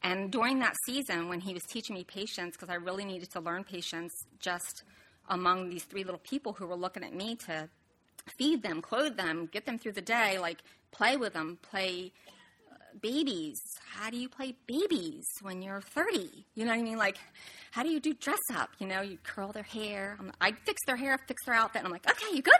And 0.03 0.31
during 0.31 0.59
that 0.59 0.75
season, 0.85 1.29
when 1.29 1.39
he 1.39 1.53
was 1.53 1.63
teaching 1.63 1.95
me 1.95 2.03
patience, 2.03 2.55
because 2.55 2.69
I 2.69 2.75
really 2.75 3.05
needed 3.05 3.31
to 3.31 3.39
learn 3.39 3.63
patience 3.63 4.13
just 4.39 4.83
among 5.29 5.69
these 5.69 5.83
three 5.85 6.03
little 6.03 6.19
people 6.19 6.53
who 6.53 6.67
were 6.67 6.75
looking 6.75 7.03
at 7.03 7.13
me 7.13 7.35
to 7.47 7.69
feed 8.37 8.63
them, 8.63 8.81
clothe 8.81 9.15
them, 9.15 9.47
get 9.51 9.65
them 9.65 9.77
through 9.79 9.93
the 9.93 10.01
day, 10.01 10.37
like 10.39 10.59
play 10.91 11.15
with 11.15 11.33
them, 11.33 11.57
play 11.61 12.11
uh, 12.69 12.75
babies. 13.01 13.59
How 13.93 14.09
do 14.09 14.17
you 14.17 14.27
play 14.27 14.55
babies 14.67 15.25
when 15.41 15.61
you're 15.61 15.81
30? 15.81 16.45
You 16.55 16.65
know 16.65 16.71
what 16.71 16.79
I 16.79 16.83
mean? 16.83 16.97
Like, 16.97 17.17
how 17.71 17.83
do 17.83 17.89
you 17.89 18.01
do 18.01 18.13
dress 18.13 18.39
up? 18.53 18.71
You 18.79 18.87
know, 18.87 19.01
you 19.01 19.17
curl 19.23 19.53
their 19.53 19.63
hair. 19.63 20.17
I 20.41 20.49
would 20.49 20.59
fix 20.65 20.81
their 20.85 20.97
hair, 20.97 21.17
fix 21.27 21.45
their 21.45 21.55
outfit, 21.55 21.79
and 21.79 21.87
I'm 21.87 21.93
like, 21.93 22.09
okay, 22.09 22.35
you 22.35 22.41
good? 22.41 22.53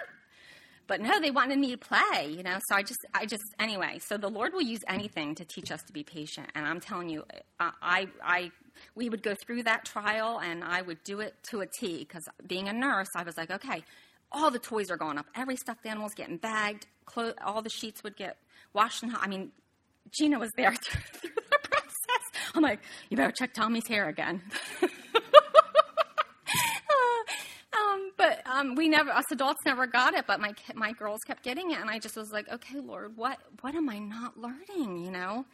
But 0.86 1.00
no, 1.02 1.20
they 1.20 1.32
wanted 1.32 1.60
me 1.60 1.72
to 1.72 1.78
play, 1.78 2.28
you 2.36 2.44
know. 2.44 2.58
So 2.68 2.76
I 2.76 2.84
just, 2.84 3.00
I 3.14 3.26
just, 3.26 3.44
anyway. 3.60 4.00
So 4.00 4.18
the 4.18 4.30
Lord 4.30 4.54
will 4.54 4.62
use 4.62 4.82
anything 4.88 5.34
to 5.36 5.46
teach 5.46 5.72
us 5.72 5.82
to 5.84 5.94
be 5.94 6.04
patient. 6.04 6.48
And 6.56 6.66
I'm 6.66 6.80
telling 6.82 7.10
you, 7.10 7.24
I, 7.60 8.08
I, 8.22 8.52
we 8.96 9.10
would 9.10 9.24
go 9.24 9.34
through 9.34 9.64
that 9.64 9.86
trial, 9.86 10.40
and 10.40 10.64
I 10.64 10.82
would 10.82 11.04
do 11.04 11.22
it 11.22 11.36
to 11.52 11.62
a 11.62 11.68
T. 11.80 12.00
Because 12.00 12.28
being 12.46 12.68
a 12.68 12.74
nurse, 12.74 13.08
I 13.16 13.24
was 13.24 13.38
like, 13.38 13.50
okay, 13.50 13.84
all 14.32 14.52
the 14.52 14.60
toys 14.60 14.92
are 14.92 14.98
going 14.98 15.18
up. 15.18 15.28
Every 15.36 15.56
stuffed 15.56 15.86
animal's 15.86 16.14
getting 16.16 16.38
bagged. 16.38 16.86
Clo- 17.06 17.34
all 17.46 17.62
the 17.62 17.70
sheets 17.70 18.04
would 18.04 18.18
get 18.18 18.38
washed 18.74 19.04
and. 19.04 19.16
I 19.16 19.28
mean, 19.28 19.52
Gina 20.12 20.38
was 20.38 20.52
there 20.58 20.74
through 20.84 21.32
the 21.36 21.68
process. 21.70 22.52
I'm 22.56 22.62
like, 22.62 22.80
you 23.10 23.18
better 23.18 23.32
check 23.32 23.54
Tommy's 23.54 23.88
hair 23.88 24.10
again. 24.10 24.42
um, 28.64 28.76
we 28.76 28.88
never, 28.88 29.12
us 29.12 29.26
adults 29.32 29.62
never 29.66 29.86
got 29.88 30.14
it, 30.14 30.26
but 30.28 30.40
my 30.40 30.54
my 30.76 30.92
girls 30.94 31.20
kept 31.26 31.44
getting 31.44 31.72
it, 31.72 31.80
and 31.80 31.90
I 31.90 32.00
just 32.00 32.16
was 32.16 32.32
like, 32.32 32.50
okay, 32.52 32.80
Lord, 32.80 33.18
what 33.18 33.38
what 33.62 33.76
am 33.76 33.90
I 33.90 34.00
not 34.00 34.38
learning? 34.38 35.04
You 35.04 35.12
know, 35.12 35.46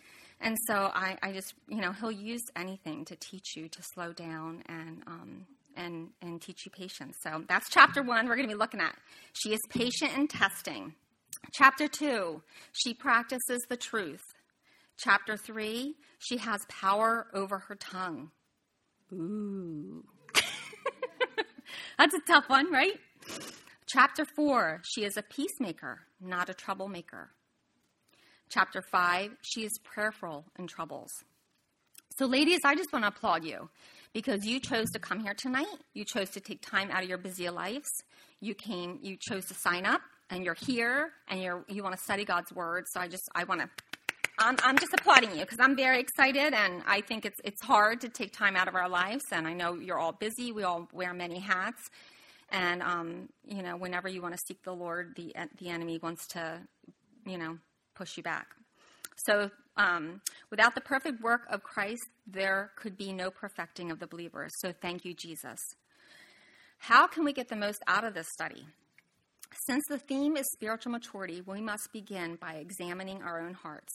and 0.41 0.57
so 0.67 0.91
I, 0.93 1.17
I 1.21 1.31
just, 1.31 1.53
you 1.67 1.81
know, 1.81 1.91
He'll 1.91 2.11
use 2.11 2.43
anything 2.55 3.05
to 3.05 3.15
teach 3.15 3.55
you 3.55 3.67
to 3.67 3.83
slow 3.83 4.13
down 4.13 4.63
and 4.67 5.03
um, 5.07 5.45
and 5.75 6.09
and 6.21 6.41
teach 6.41 6.65
you 6.65 6.71
patience. 6.71 7.17
So 7.21 7.43
that's 7.47 7.69
chapter 7.69 8.01
one. 8.01 8.27
We're 8.27 8.35
going 8.35 8.47
to 8.47 8.53
be 8.53 8.59
looking 8.59 8.81
at. 8.81 8.95
She 9.33 9.53
is 9.53 9.59
patient 9.69 10.17
in 10.17 10.27
testing. 10.27 10.93
Chapter 11.53 11.87
two, 11.87 12.41
she 12.73 12.93
practices 12.93 13.65
the 13.69 13.77
truth. 13.77 14.23
Chapter 14.97 15.37
three, 15.37 15.95
she 16.19 16.37
has 16.37 16.59
power 16.67 17.27
over 17.33 17.59
her 17.59 17.75
tongue. 17.75 18.31
Ooh. 19.13 20.03
That's 21.99 22.13
a 22.13 22.21
tough 22.21 22.47
one, 22.47 22.71
right? 22.71 22.97
Chapter 23.85 24.23
4, 24.23 24.83
she 24.85 25.03
is 25.03 25.17
a 25.17 25.21
peacemaker, 25.21 25.99
not 26.21 26.47
a 26.47 26.53
troublemaker. 26.53 27.31
Chapter 28.47 28.81
5, 28.81 29.31
she 29.41 29.65
is 29.65 29.77
prayerful 29.83 30.45
in 30.57 30.67
troubles. 30.67 31.11
So, 32.17 32.25
ladies, 32.25 32.61
I 32.63 32.75
just 32.75 32.93
want 32.93 33.03
to 33.03 33.09
applaud 33.09 33.43
you 33.43 33.69
because 34.13 34.45
you 34.45 34.61
chose 34.61 34.89
to 34.91 34.99
come 34.99 35.19
here 35.19 35.33
tonight. 35.33 35.67
You 35.93 36.05
chose 36.05 36.29
to 36.29 36.39
take 36.39 36.61
time 36.61 36.89
out 36.89 37.03
of 37.03 37.09
your 37.09 37.17
busy 37.17 37.49
lives. 37.49 37.89
You 38.39 38.55
came, 38.55 38.99
you 39.01 39.17
chose 39.19 39.47
to 39.47 39.53
sign 39.53 39.85
up, 39.85 39.99
and 40.29 40.45
you're 40.45 40.55
here, 40.55 41.11
and 41.27 41.41
you're, 41.41 41.65
you 41.67 41.83
want 41.83 41.97
to 41.97 42.01
study 42.01 42.23
God's 42.23 42.53
word. 42.53 42.85
So, 42.87 43.01
I 43.01 43.09
just, 43.09 43.27
I 43.35 43.43
want 43.43 43.59
to 43.59 43.69
I'm, 44.39 44.55
I'm 44.63 44.77
just 44.77 44.93
applauding 44.93 45.31
you 45.31 45.41
because 45.41 45.59
I'm 45.59 45.75
very 45.75 45.99
excited, 45.99 46.53
and 46.53 46.81
I 46.87 47.01
think 47.01 47.25
it's 47.25 47.39
it's 47.43 47.61
hard 47.61 48.01
to 48.01 48.09
take 48.09 48.31
time 48.31 48.55
out 48.55 48.69
of 48.69 48.75
our 48.75 48.87
lives. 48.87 49.25
And 49.31 49.45
I 49.45 49.53
know 49.53 49.75
you're 49.75 49.99
all 49.99 50.13
busy. 50.13 50.51
We 50.53 50.63
all 50.63 50.87
wear 50.93 51.13
many 51.13 51.39
hats, 51.39 51.89
and 52.49 52.81
um, 52.81 53.29
you 53.45 53.61
know, 53.61 53.75
whenever 53.75 54.07
you 54.07 54.21
want 54.21 54.33
to 54.35 54.39
seek 54.47 54.63
the 54.63 54.71
Lord, 54.71 55.13
the 55.17 55.35
the 55.59 55.69
enemy 55.69 55.99
wants 56.01 56.25
to, 56.27 56.59
you 57.25 57.37
know, 57.37 57.57
push 57.95 58.15
you 58.15 58.23
back. 58.23 58.47
So, 59.25 59.51
um, 59.75 60.21
without 60.49 60.73
the 60.73 60.81
perfect 60.81 61.21
work 61.21 61.41
of 61.49 61.61
Christ, 61.61 62.07
there 62.25 62.71
could 62.77 62.97
be 62.97 63.11
no 63.11 63.29
perfecting 63.31 63.91
of 63.91 63.99
the 63.99 64.07
believers. 64.07 64.51
So, 64.59 64.71
thank 64.71 65.03
you, 65.03 65.13
Jesus. 65.13 65.59
How 66.77 67.07
can 67.07 67.25
we 67.25 67.33
get 67.33 67.49
the 67.49 67.57
most 67.57 67.83
out 67.87 68.05
of 68.05 68.13
this 68.13 68.27
study? 68.31 68.65
Since 69.67 69.83
the 69.89 69.97
theme 69.97 70.37
is 70.37 70.45
spiritual 70.53 70.93
maturity, 70.93 71.41
we 71.45 71.59
must 71.59 71.89
begin 71.91 72.37
by 72.39 72.53
examining 72.53 73.21
our 73.21 73.41
own 73.41 73.53
hearts 73.53 73.91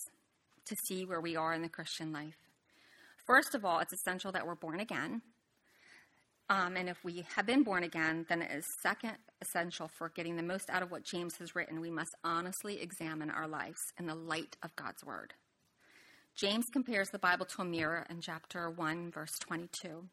to 0.67 0.77
see 0.87 1.05
where 1.05 1.21
we 1.21 1.37
are 1.37 1.53
in 1.53 1.63
the 1.63 1.69
Christian 1.69 2.13
life. 2.13 2.37
First 3.27 3.55
of 3.55 3.65
all, 3.65 3.81
it's 3.81 3.93
essential 3.93 4.33
that 4.33 4.47
we're 4.47 4.55
born 4.55 4.81
again. 4.81 5.23
Um, 6.51 6.77
and 6.77 6.91
if 6.91 7.03
we 7.03 7.25
have 7.37 7.47
been 7.47 7.63
born 7.63 7.85
again, 7.85 8.27
then 8.29 8.43
it 8.43 8.51
is 8.51 8.67
second 8.83 9.15
essential 9.41 9.89
for 9.89 10.11
getting 10.11 10.37
the 10.37 10.43
most 10.43 10.69
out 10.69 10.83
of 10.83 10.91
what 10.91 11.05
James 11.05 11.37
has 11.39 11.55
written. 11.55 11.81
We 11.81 11.91
must 11.91 12.15
honestly 12.23 12.83
examine 12.83 13.31
our 13.31 13.49
lives 13.49 13.81
in 13.99 14.07
the 14.07 14.15
light 14.15 14.57
of 14.63 14.77
God's 14.77 15.03
word. 15.05 15.33
James 16.37 16.67
compares 16.71 17.11
the 17.11 17.19
Bible 17.19 17.47
to 17.47 17.63
a 17.63 17.65
mirror 17.65 18.07
in 18.11 18.21
chapter 18.21 18.69
1, 18.69 19.11
verse 19.11 19.39
22. 19.39 20.05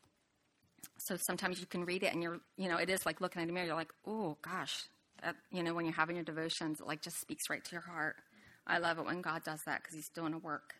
So 0.97 1.17
sometimes 1.17 1.59
you 1.59 1.65
can 1.65 1.83
read 1.83 2.03
it 2.03 2.13
and 2.13 2.23
you're, 2.23 2.39
you 2.57 2.69
know, 2.69 2.77
it 2.77 2.89
is 2.89 3.05
like 3.05 3.19
looking 3.19 3.41
at 3.41 3.49
a 3.49 3.51
mirror. 3.51 3.65
You're 3.65 3.75
like, 3.75 3.93
oh 4.05 4.37
gosh, 4.41 4.83
that, 5.23 5.35
you 5.51 5.63
know, 5.63 5.73
when 5.73 5.85
you're 5.85 5.95
having 5.95 6.15
your 6.15 6.25
devotions, 6.25 6.79
it 6.79 6.87
like 6.87 7.01
just 7.01 7.19
speaks 7.19 7.49
right 7.49 7.63
to 7.63 7.71
your 7.71 7.81
heart. 7.81 8.17
I 8.67 8.77
love 8.77 8.99
it 8.99 9.05
when 9.05 9.21
God 9.21 9.43
does 9.43 9.59
that 9.65 9.81
because 9.81 9.95
He's 9.95 10.09
doing 10.09 10.33
a 10.33 10.37
work. 10.37 10.73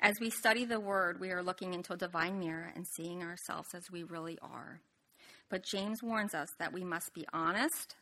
As 0.00 0.14
we 0.20 0.30
study 0.30 0.64
the 0.64 0.80
Word, 0.80 1.20
we 1.20 1.30
are 1.30 1.42
looking 1.42 1.72
into 1.72 1.92
a 1.92 1.96
divine 1.96 2.38
mirror 2.38 2.72
and 2.74 2.86
seeing 2.96 3.22
ourselves 3.22 3.68
as 3.74 3.90
we 3.90 4.02
really 4.02 4.38
are. 4.42 4.80
But 5.48 5.64
James 5.64 6.02
warns 6.02 6.34
us 6.34 6.48
that 6.58 6.72
we 6.72 6.84
must 6.84 7.14
be 7.14 7.26
honest 7.32 7.94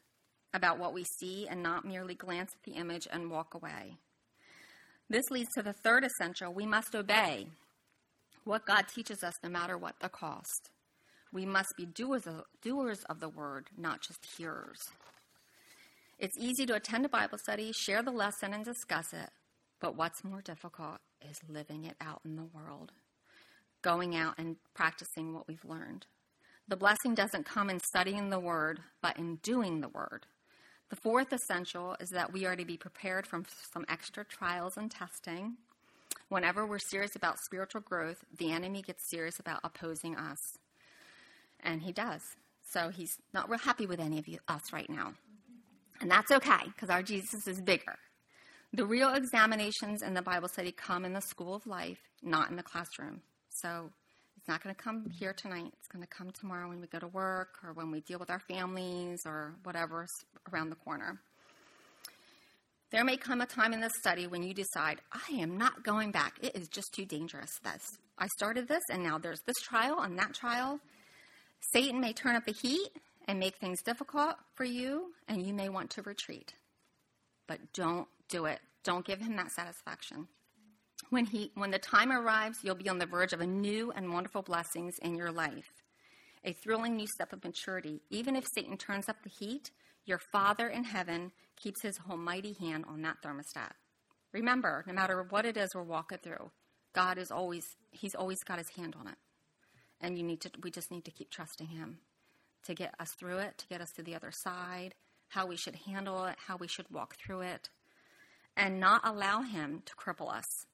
about 0.54 0.78
what 0.78 0.94
we 0.94 1.04
see 1.04 1.46
and 1.48 1.62
not 1.62 1.84
merely 1.84 2.14
glance 2.14 2.50
at 2.54 2.62
the 2.64 2.78
image 2.78 3.06
and 3.10 3.30
walk 3.30 3.54
away. 3.54 3.96
This 5.08 5.30
leads 5.30 5.50
to 5.54 5.62
the 5.62 5.72
third 5.72 6.04
essential 6.04 6.52
we 6.52 6.66
must 6.66 6.94
obey 6.94 7.46
what 8.44 8.66
God 8.66 8.86
teaches 8.88 9.22
us 9.22 9.34
no 9.42 9.50
matter 9.50 9.76
what 9.76 10.00
the 10.00 10.08
cost. 10.08 10.70
We 11.32 11.46
must 11.46 11.74
be 11.76 11.86
doers 11.86 12.26
of, 12.26 12.42
doers 12.62 13.02
of 13.08 13.20
the 13.20 13.28
word, 13.28 13.68
not 13.76 14.00
just 14.02 14.26
hearers. 14.36 14.78
It's 16.22 16.38
easy 16.38 16.66
to 16.66 16.76
attend 16.76 17.04
a 17.04 17.10
Bible 17.10 17.36
study, 17.36 17.72
share 17.72 18.02
the 18.02 18.12
lesson, 18.12 18.54
and 18.54 18.64
discuss 18.64 19.12
it, 19.12 19.30
but 19.80 19.96
what's 19.96 20.24
more 20.24 20.40
difficult 20.40 20.98
is 21.20 21.40
living 21.48 21.84
it 21.84 21.96
out 22.00 22.22
in 22.24 22.36
the 22.36 22.44
world. 22.44 22.92
going 23.82 24.16
out 24.16 24.34
and 24.38 24.56
practicing 24.74 25.34
what 25.34 25.48
we've 25.48 25.64
learned. 25.64 26.06
The 26.68 26.76
blessing 26.76 27.14
doesn't 27.14 27.46
come 27.46 27.68
in 27.68 27.80
studying 27.80 28.30
the 28.30 28.38
word, 28.40 28.80
but 29.02 29.18
in 29.18 29.36
doing 29.36 29.80
the 29.80 29.88
word. 29.88 30.26
The 30.90 30.96
fourth 30.96 31.32
essential 31.32 31.96
is 32.00 32.10
that 32.10 32.32
we 32.32 32.46
are 32.46 32.56
to 32.56 32.64
be 32.64 32.76
prepared 32.76 33.26
from 33.26 33.46
some 33.72 33.84
extra 33.88 34.24
trials 34.24 34.76
and 34.76 34.90
testing. 34.90 35.56
Whenever 36.28 36.66
we're 36.66 36.78
serious 36.78 37.16
about 37.16 37.38
spiritual 37.40 37.80
growth, 37.80 38.24
the 38.36 38.52
enemy 38.52 38.82
gets 38.82 39.08
serious 39.10 39.38
about 39.38 39.60
opposing 39.64 40.16
us. 40.16 40.58
And 41.60 41.82
he 41.82 41.92
does. 41.92 42.22
So 42.70 42.90
he's 42.90 43.18
not 43.34 43.48
real 43.50 43.58
happy 43.58 43.86
with 43.86 44.00
any 44.00 44.18
of 44.18 44.28
you, 44.28 44.38
us 44.48 44.72
right 44.72 44.88
now. 44.88 45.14
And 46.02 46.10
that's 46.10 46.32
okay, 46.32 46.64
because 46.66 46.90
our 46.90 47.00
Jesus 47.00 47.46
is 47.46 47.60
bigger. 47.60 47.96
The 48.72 48.84
real 48.84 49.14
examinations 49.14 50.02
in 50.02 50.14
the 50.14 50.22
Bible 50.22 50.48
study 50.48 50.72
come 50.72 51.04
in 51.04 51.12
the 51.12 51.20
school 51.20 51.54
of 51.54 51.64
life, 51.64 52.00
not 52.24 52.50
in 52.50 52.56
the 52.56 52.62
classroom. 52.64 53.22
So 53.50 53.88
it's 54.36 54.48
not 54.48 54.64
going 54.64 54.74
to 54.74 54.82
come 54.82 55.08
here 55.16 55.32
tonight. 55.32 55.72
It's 55.78 55.86
going 55.86 56.02
to 56.02 56.08
come 56.08 56.32
tomorrow 56.32 56.68
when 56.68 56.80
we 56.80 56.88
go 56.88 56.98
to 56.98 57.06
work 57.06 57.50
or 57.62 57.72
when 57.72 57.92
we 57.92 58.00
deal 58.00 58.18
with 58.18 58.30
our 58.30 58.40
families 58.40 59.20
or 59.24 59.54
whatever's 59.62 60.10
around 60.52 60.70
the 60.70 60.76
corner. 60.76 61.20
There 62.90 63.04
may 63.04 63.16
come 63.16 63.40
a 63.40 63.46
time 63.46 63.72
in 63.72 63.80
this 63.80 63.92
study 64.00 64.26
when 64.26 64.42
you 64.42 64.54
decide, 64.54 65.00
I 65.12 65.34
am 65.34 65.56
not 65.56 65.84
going 65.84 66.10
back. 66.10 66.34
It 66.42 66.56
is 66.56 66.66
just 66.66 66.92
too 66.92 67.04
dangerous. 67.04 67.50
That's, 67.62 67.86
I 68.18 68.26
started 68.36 68.66
this, 68.66 68.82
and 68.90 69.04
now 69.04 69.18
there's 69.18 69.40
this 69.46 69.60
trial 69.62 70.00
and 70.00 70.18
that 70.18 70.34
trial. 70.34 70.80
Satan 71.72 72.00
may 72.00 72.12
turn 72.12 72.34
up 72.34 72.44
the 72.44 72.52
heat 72.52 72.90
and 73.26 73.38
make 73.38 73.56
things 73.56 73.82
difficult 73.82 74.36
for 74.54 74.64
you, 74.64 75.12
and 75.28 75.46
you 75.46 75.54
may 75.54 75.68
want 75.68 75.90
to 75.90 76.02
retreat. 76.02 76.54
But 77.46 77.72
don't 77.72 78.08
do 78.28 78.46
it. 78.46 78.60
Don't 78.84 79.04
give 79.04 79.20
him 79.20 79.36
that 79.36 79.52
satisfaction. 79.52 80.28
When, 81.10 81.26
he, 81.26 81.50
when 81.54 81.70
the 81.70 81.78
time 81.78 82.10
arrives, 82.10 82.58
you'll 82.62 82.74
be 82.74 82.88
on 82.88 82.98
the 82.98 83.06
verge 83.06 83.32
of 83.32 83.40
a 83.40 83.46
new 83.46 83.92
and 83.92 84.12
wonderful 84.12 84.42
blessings 84.42 84.98
in 84.98 85.14
your 85.14 85.30
life, 85.30 85.82
a 86.44 86.52
thrilling 86.52 86.96
new 86.96 87.06
step 87.06 87.32
of 87.32 87.44
maturity. 87.44 88.00
Even 88.10 88.34
if 88.36 88.46
Satan 88.46 88.76
turns 88.76 89.08
up 89.08 89.22
the 89.22 89.28
heat, 89.28 89.70
your 90.04 90.18
Father 90.18 90.68
in 90.68 90.84
heaven 90.84 91.32
keeps 91.56 91.82
his 91.82 92.00
almighty 92.08 92.54
hand 92.54 92.84
on 92.88 93.02
that 93.02 93.18
thermostat. 93.24 93.72
Remember, 94.32 94.82
no 94.86 94.94
matter 94.94 95.26
what 95.28 95.44
it 95.44 95.56
is 95.56 95.74
we're 95.74 95.82
walking 95.82 96.18
through, 96.18 96.50
God 96.94 97.18
is 97.18 97.30
always, 97.30 97.76
he's 97.90 98.14
always 98.14 98.42
got 98.42 98.58
his 98.58 98.70
hand 98.70 98.96
on 98.98 99.06
it. 99.06 99.16
And 100.00 100.16
you 100.16 100.24
need 100.24 100.40
to, 100.40 100.50
we 100.62 100.70
just 100.70 100.90
need 100.90 101.04
to 101.04 101.10
keep 101.10 101.30
trusting 101.30 101.68
him 101.68 101.98
to 102.64 102.74
get 102.74 102.94
us 103.00 103.12
through 103.12 103.38
it, 103.38 103.58
to 103.58 103.66
get 103.68 103.80
us 103.80 103.92
to 103.92 104.02
the 104.02 104.14
other 104.14 104.30
side, 104.30 104.94
how 105.28 105.46
we 105.46 105.56
should 105.56 105.76
handle 105.86 106.24
it, 106.26 106.36
how 106.46 106.56
we 106.56 106.68
should 106.68 106.90
walk 106.90 107.16
through 107.16 107.40
it, 107.40 107.68
and 108.56 108.80
not 108.80 109.00
allow 109.04 109.42
him 109.42 109.82
to 109.86 109.94
cripple 109.94 110.32
us 110.32 110.66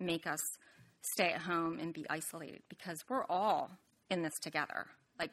make 0.00 0.26
us 0.26 0.58
stay 1.02 1.32
at 1.32 1.42
home 1.42 1.78
and 1.78 1.92
be 1.92 2.06
isolated 2.08 2.62
because 2.68 3.04
we're 3.08 3.24
all 3.26 3.70
in 4.10 4.22
this 4.22 4.38
together. 4.38 4.86
Like, 5.18 5.30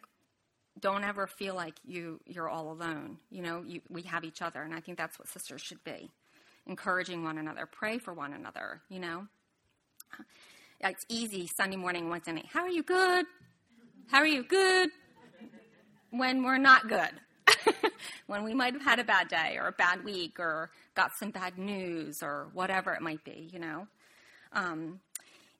don't 0.80 1.04
ever 1.04 1.28
feel 1.28 1.56
like 1.56 1.76
you 1.84 2.20
you're 2.26 2.50
all 2.50 2.72
alone. 2.72 3.18
You 3.30 3.42
know, 3.42 3.64
you, 3.66 3.82
we 3.90 4.04
have 4.04 4.24
each 4.24 4.42
other, 4.42 4.62
and 4.62 4.74
I 4.74 4.80
think 4.80 4.98
that's 4.98 5.18
what 5.20 5.28
sisters 5.28 5.62
should 5.62 5.84
be, 5.84 6.10
encouraging 6.68 7.24
one 7.24 7.38
another, 7.38 7.66
pray 7.66 7.98
for 7.98 8.14
one 8.14 8.34
another. 8.34 8.82
You 8.90 9.00
know, 9.00 9.28
it's 10.80 11.06
easy 11.10 11.48
Sunday 11.48 11.78
morning, 11.78 12.10
Wednesday 12.10 12.34
night. 12.34 12.48
How 12.52 12.62
are 12.62 12.70
you? 12.70 12.84
Good. 12.84 13.26
How 14.08 14.20
are 14.20 14.28
you? 14.28 14.44
Good. 14.44 14.90
When 16.12 16.44
we're 16.44 16.58
not 16.58 16.88
good. 16.88 17.12
when 18.28 18.44
we 18.44 18.54
might 18.54 18.74
have 18.74 18.82
had 18.82 19.00
a 19.00 19.04
bad 19.04 19.28
day 19.28 19.58
or 19.58 19.68
a 19.68 19.72
bad 19.72 20.04
week 20.04 20.40
or 20.40 20.70
got 20.96 21.12
some 21.18 21.32
bad 21.32 21.58
news 21.58 22.20
or 22.22 22.50
whatever 22.54 22.94
it 22.94 23.02
might 23.02 23.24
be, 23.24 23.50
you 23.52 23.60
know. 23.60 23.88
Um, 24.54 25.00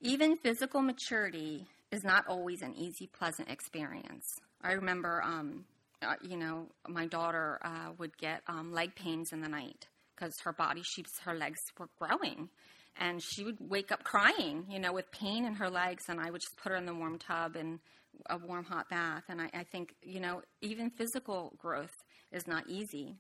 even 0.02 0.38
physical 0.38 0.82
maturity 0.82 1.68
is 1.92 2.04
not 2.04 2.26
always 2.28 2.62
an 2.62 2.74
easy, 2.76 3.08
pleasant 3.08 3.50
experience. 3.50 4.40
I 4.62 4.74
remember, 4.74 5.22
um, 5.24 5.66
uh, 6.02 6.16
you 6.22 6.38
know, 6.38 6.68
my 6.88 7.08
daughter 7.08 7.60
uh, 7.64 7.92
would 7.98 8.18
get 8.18 8.42
um, 8.48 8.74
leg 8.74 8.96
pains 8.96 9.32
in 9.32 9.42
the 9.42 9.50
night 9.50 9.88
because 10.16 10.40
her 10.44 10.54
body, 10.54 10.82
she's, 10.84 11.20
her 11.26 11.36
legs 11.36 11.60
were 11.78 11.90
growing. 12.00 12.50
And 12.98 13.22
she 13.24 13.44
would 13.44 13.58
wake 13.60 13.92
up 13.92 14.04
crying, 14.04 14.66
you 14.70 14.80
know, 14.80 14.92
with 14.92 15.10
pain 15.12 15.46
in 15.46 15.56
her 15.56 15.70
legs, 15.70 16.06
and 16.10 16.20
I 16.20 16.30
would 16.30 16.42
just 16.42 16.58
put 16.58 16.74
her 16.74 16.78
in 16.78 16.86
the 16.86 16.94
warm 16.94 17.18
tub 17.20 17.56
and 17.56 17.80
a 18.30 18.38
warm 18.38 18.66
hot 18.66 18.90
bath. 18.90 19.24
And 19.30 19.42
I, 19.42 19.50
I 19.54 19.64
think, 19.64 19.96
you 20.02 20.20
know, 20.20 20.42
even 20.62 20.90
physical 20.90 21.54
growth 21.58 21.96
is 22.32 22.48
not 22.48 22.68
easy. 22.68 23.16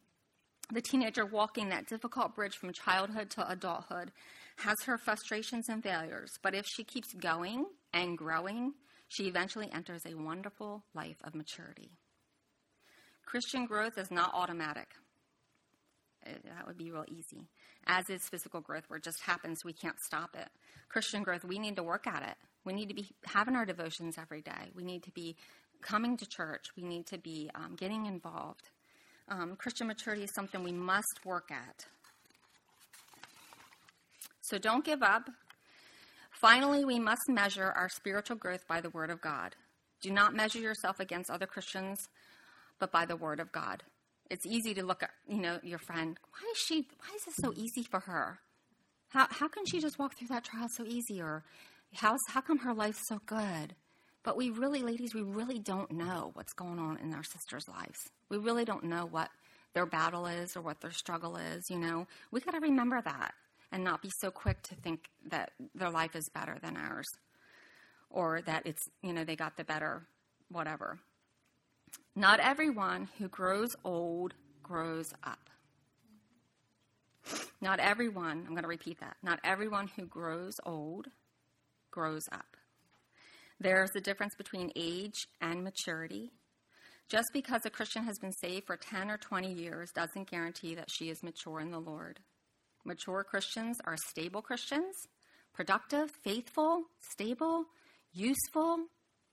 The 0.72 0.82
teenager 0.82 1.26
walking 1.26 1.70
that 1.70 1.88
difficult 1.88 2.36
bridge 2.36 2.56
from 2.56 2.72
childhood 2.72 3.30
to 3.32 3.50
adulthood 3.50 4.12
has 4.58 4.78
her 4.86 4.98
frustrations 4.98 5.68
and 5.68 5.84
failures, 5.84 6.32
but 6.42 6.56
if 6.56 6.66
she 6.66 6.84
keeps 6.84 7.14
going 7.14 7.66
and 7.94 8.18
growing, 8.18 8.74
she 9.10 9.28
eventually 9.28 9.70
enters 9.74 10.06
a 10.06 10.16
wonderful 10.16 10.84
life 10.94 11.18
of 11.24 11.36
maturity. 11.36 11.92
Christian 13.26 13.66
growth 13.66 13.98
is 13.98 14.12
not 14.12 14.32
automatic. 14.34 14.94
Uh, 16.26 16.32
that 16.46 16.68
would 16.68 16.78
be 16.78 16.92
real 16.92 17.06
easy. 17.10 17.50
As 17.86 18.10
is 18.10 18.22
physical 18.30 18.62
growth, 18.62 18.84
where 18.88 18.98
it 18.98 19.04
just 19.04 19.22
happens, 19.22 19.66
we 19.66 19.74
can't 19.74 20.00
stop 20.00 20.36
it. 20.36 20.48
Christian 20.88 21.24
growth, 21.24 21.44
we 21.44 21.60
need 21.60 21.76
to 21.76 21.84
work 21.84 22.08
at 22.08 22.24
it. 22.24 22.36
We 22.64 22.74
need 22.74 22.90
to 22.90 22.96
be 22.96 23.08
having 23.26 23.56
our 23.56 23.66
devotions 23.66 24.18
every 24.18 24.42
day. 24.42 24.72
We 24.76 24.84
need 24.84 25.04
to 25.04 25.12
be 25.12 25.36
coming 25.82 26.18
to 26.18 26.26
church. 26.26 26.66
We 26.78 26.84
need 26.84 27.08
to 27.08 27.18
be 27.18 27.50
um, 27.56 27.76
getting 27.76 28.06
involved. 28.06 28.70
Um, 29.30 29.56
Christian 29.56 29.88
maturity 29.88 30.24
is 30.24 30.34
something 30.36 30.64
we 30.64 30.72
must 30.72 31.26
work 31.26 31.50
at. 31.52 31.86
So 34.42 34.58
don't 34.58 34.84
give 34.84 35.02
up. 35.02 35.30
Finally, 36.32 36.84
we 36.86 37.00
must 37.00 37.30
measure 37.30 37.72
our 37.76 37.88
spiritual 37.90 38.36
growth 38.36 38.68
by 38.68 38.82
the 38.82 38.90
Word 38.90 39.10
of 39.10 39.22
God. 39.22 39.56
Do 40.02 40.12
not 40.12 40.34
measure 40.34 40.60
yourself 40.60 41.00
against 41.00 41.30
other 41.30 41.46
Christians, 41.46 42.00
but 42.80 42.92
by 42.92 43.06
the 43.06 43.16
Word 43.16 43.40
of 43.40 43.52
God. 43.52 43.84
It's 44.30 44.46
easy 44.46 44.74
to 44.74 44.84
look 44.84 45.04
at, 45.04 45.12
you 45.28 45.40
know, 45.40 45.60
your 45.62 45.80
friend. 45.80 46.18
Why 46.32 46.52
is 46.52 46.58
she? 46.58 46.88
Why 46.98 47.16
is 47.16 47.26
this 47.26 47.36
so 47.36 47.54
easy 47.56 47.84
for 47.84 48.00
her? 48.02 48.40
How 49.10 49.28
how 49.30 49.48
can 49.48 49.66
she 49.66 49.80
just 49.80 50.00
walk 50.00 50.18
through 50.18 50.30
that 50.30 50.46
trial 50.46 50.68
so 50.70 50.86
easy? 50.86 51.22
Or 51.22 51.44
how 51.94 52.18
how 52.28 52.42
come 52.42 52.60
her 52.60 52.74
life's 52.74 53.08
so 53.08 53.22
good? 53.26 53.76
But 54.24 54.38
we 54.38 54.52
really, 54.52 54.84
ladies, 54.84 55.16
we 55.16 55.24
really 55.24 55.58
don't 55.58 55.92
know 55.92 56.32
what's 56.36 56.54
going 56.54 56.78
on 56.78 56.98
in 57.00 57.14
our 57.14 57.24
sisters' 57.24 57.68
lives. 57.68 57.98
We 58.30 58.38
really 58.38 58.66
don't 58.66 58.84
know 58.84 59.08
what 59.10 59.30
their 59.74 59.86
battle 59.86 60.28
is 60.28 60.56
or 60.56 60.62
what 60.62 60.82
their 60.82 60.92
struggle 60.92 61.38
is. 61.38 61.64
You 61.70 61.80
know, 61.80 62.08
we 62.30 62.40
got 62.40 62.52
to 62.52 62.60
remember 62.60 63.02
that 63.02 63.34
and 63.72 63.84
not 63.84 64.02
be 64.02 64.12
so 64.20 64.30
quick 64.30 64.62
to 64.64 64.76
think 64.76 65.06
that 65.30 65.52
their 65.74 65.90
life 65.90 66.16
is 66.16 66.30
better 66.34 66.58
than 66.62 66.78
ours 66.78 67.08
or 68.10 68.42
that 68.42 68.66
it's, 68.66 68.84
you 69.02 69.14
know, 69.14 69.24
they 69.24 69.36
got 69.36 69.58
the 69.58 69.64
better 69.64 70.06
whatever. 70.50 71.00
Not 72.16 72.40
everyone 72.40 73.10
who 73.18 73.28
grows 73.28 73.70
old 73.84 74.34
grows 74.62 75.14
up. 75.24 75.50
Not 77.62 77.80
everyone, 77.80 78.44
I'm 78.46 78.54
going 78.54 78.64
to 78.64 78.68
repeat 78.68 79.00
that. 79.00 79.16
Not 79.24 79.40
everyone 79.44 79.90
who 79.96 80.06
grows 80.06 80.54
old 80.66 81.08
grows 81.92 82.28
up. 82.32 82.58
There's 83.60 83.92
a 83.96 84.02
difference 84.02 84.34
between 84.36 84.72
age 84.76 85.28
and 85.40 85.64
maturity. 85.64 86.32
Just 87.10 87.28
because 87.34 87.66
a 87.66 87.70
Christian 87.70 88.04
has 88.06 88.18
been 88.18 88.32
saved 88.32 88.66
for 88.66 88.78
10 88.78 89.12
or 89.12 89.18
20 89.18 89.54
years 89.54 89.92
doesn't 89.92 90.32
guarantee 90.32 90.76
that 90.76 90.90
she 90.90 91.10
is 91.10 91.22
mature 91.22 91.60
in 91.60 91.70
the 91.70 91.80
Lord. 91.80 92.20
Mature 92.86 93.24
Christians 93.24 93.78
are 93.86 93.98
stable 94.10 94.42
Christians, 94.42 94.96
productive, 95.54 96.10
faithful, 96.24 96.84
stable, 97.12 97.66
useful, 98.14 98.78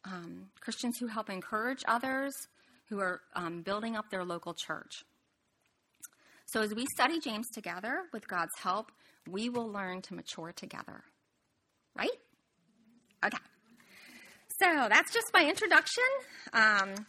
um, 0.05 0.49
Christians 0.61 0.99
who 0.99 1.07
help 1.07 1.31
encourage 1.31 1.83
others, 1.89 2.35
who 2.89 3.01
are 3.01 3.21
um, 3.35 3.63
building 3.63 3.97
up 3.97 4.11
their 4.11 4.25
local 4.25 4.55
church. 4.55 5.05
So, 6.47 6.63
as 6.63 6.75
we 6.75 6.87
study 6.95 7.21
James 7.21 7.49
together 7.51 8.03
with 8.13 8.27
God's 8.27 8.57
help, 8.59 8.91
we 9.29 9.51
will 9.51 9.71
learn 9.71 10.03
to 10.03 10.15
mature 10.15 10.53
together. 10.53 11.03
Right? 11.97 12.11
So, 14.61 14.89
that's 14.89 15.13
just 15.13 15.33
my 15.33 15.47
introduction. 15.49 16.05
Um, 16.53 17.07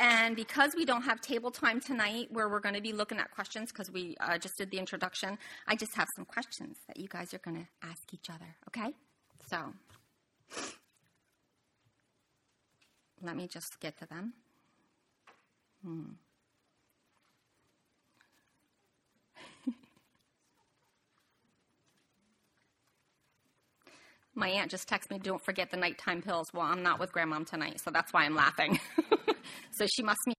and 0.00 0.34
because 0.34 0.74
we 0.74 0.84
don't 0.84 1.02
have 1.02 1.20
table 1.20 1.50
time 1.50 1.78
tonight 1.78 2.28
where 2.32 2.48
we're 2.48 2.60
going 2.60 2.74
to 2.74 2.80
be 2.80 2.92
looking 2.92 3.18
at 3.18 3.30
questions 3.30 3.70
because 3.70 3.90
we 3.90 4.16
uh, 4.18 4.38
just 4.38 4.56
did 4.56 4.70
the 4.70 4.78
introduction, 4.78 5.38
I 5.68 5.76
just 5.76 5.94
have 5.94 6.08
some 6.16 6.24
questions 6.24 6.78
that 6.88 6.96
you 6.96 7.06
guys 7.06 7.34
are 7.34 7.38
going 7.38 7.58
to 7.58 7.86
ask 7.86 8.02
each 8.14 8.30
other, 8.30 8.56
okay? 8.68 8.94
So 9.48 9.58
let 13.22 13.36
me 13.36 13.46
just 13.46 13.78
get 13.80 13.98
to 13.98 14.06
them. 14.06 14.32
Hmm. 15.84 16.12
My 24.40 24.48
aunt 24.48 24.70
just 24.70 24.88
texted 24.88 25.10
me, 25.10 25.18
don't 25.18 25.44
forget 25.44 25.70
the 25.70 25.76
nighttime 25.76 26.22
pills. 26.22 26.48
Well, 26.54 26.62
I'm 26.62 26.82
not 26.82 26.98
with 26.98 27.12
grandmom 27.12 27.46
tonight, 27.46 27.78
so 27.78 27.90
that's 27.90 28.10
why 28.14 28.24
I'm 28.24 28.34
laughing. 28.34 28.80
so 29.70 29.86
she 29.86 30.02
must 30.02 30.18
be 30.24 30.32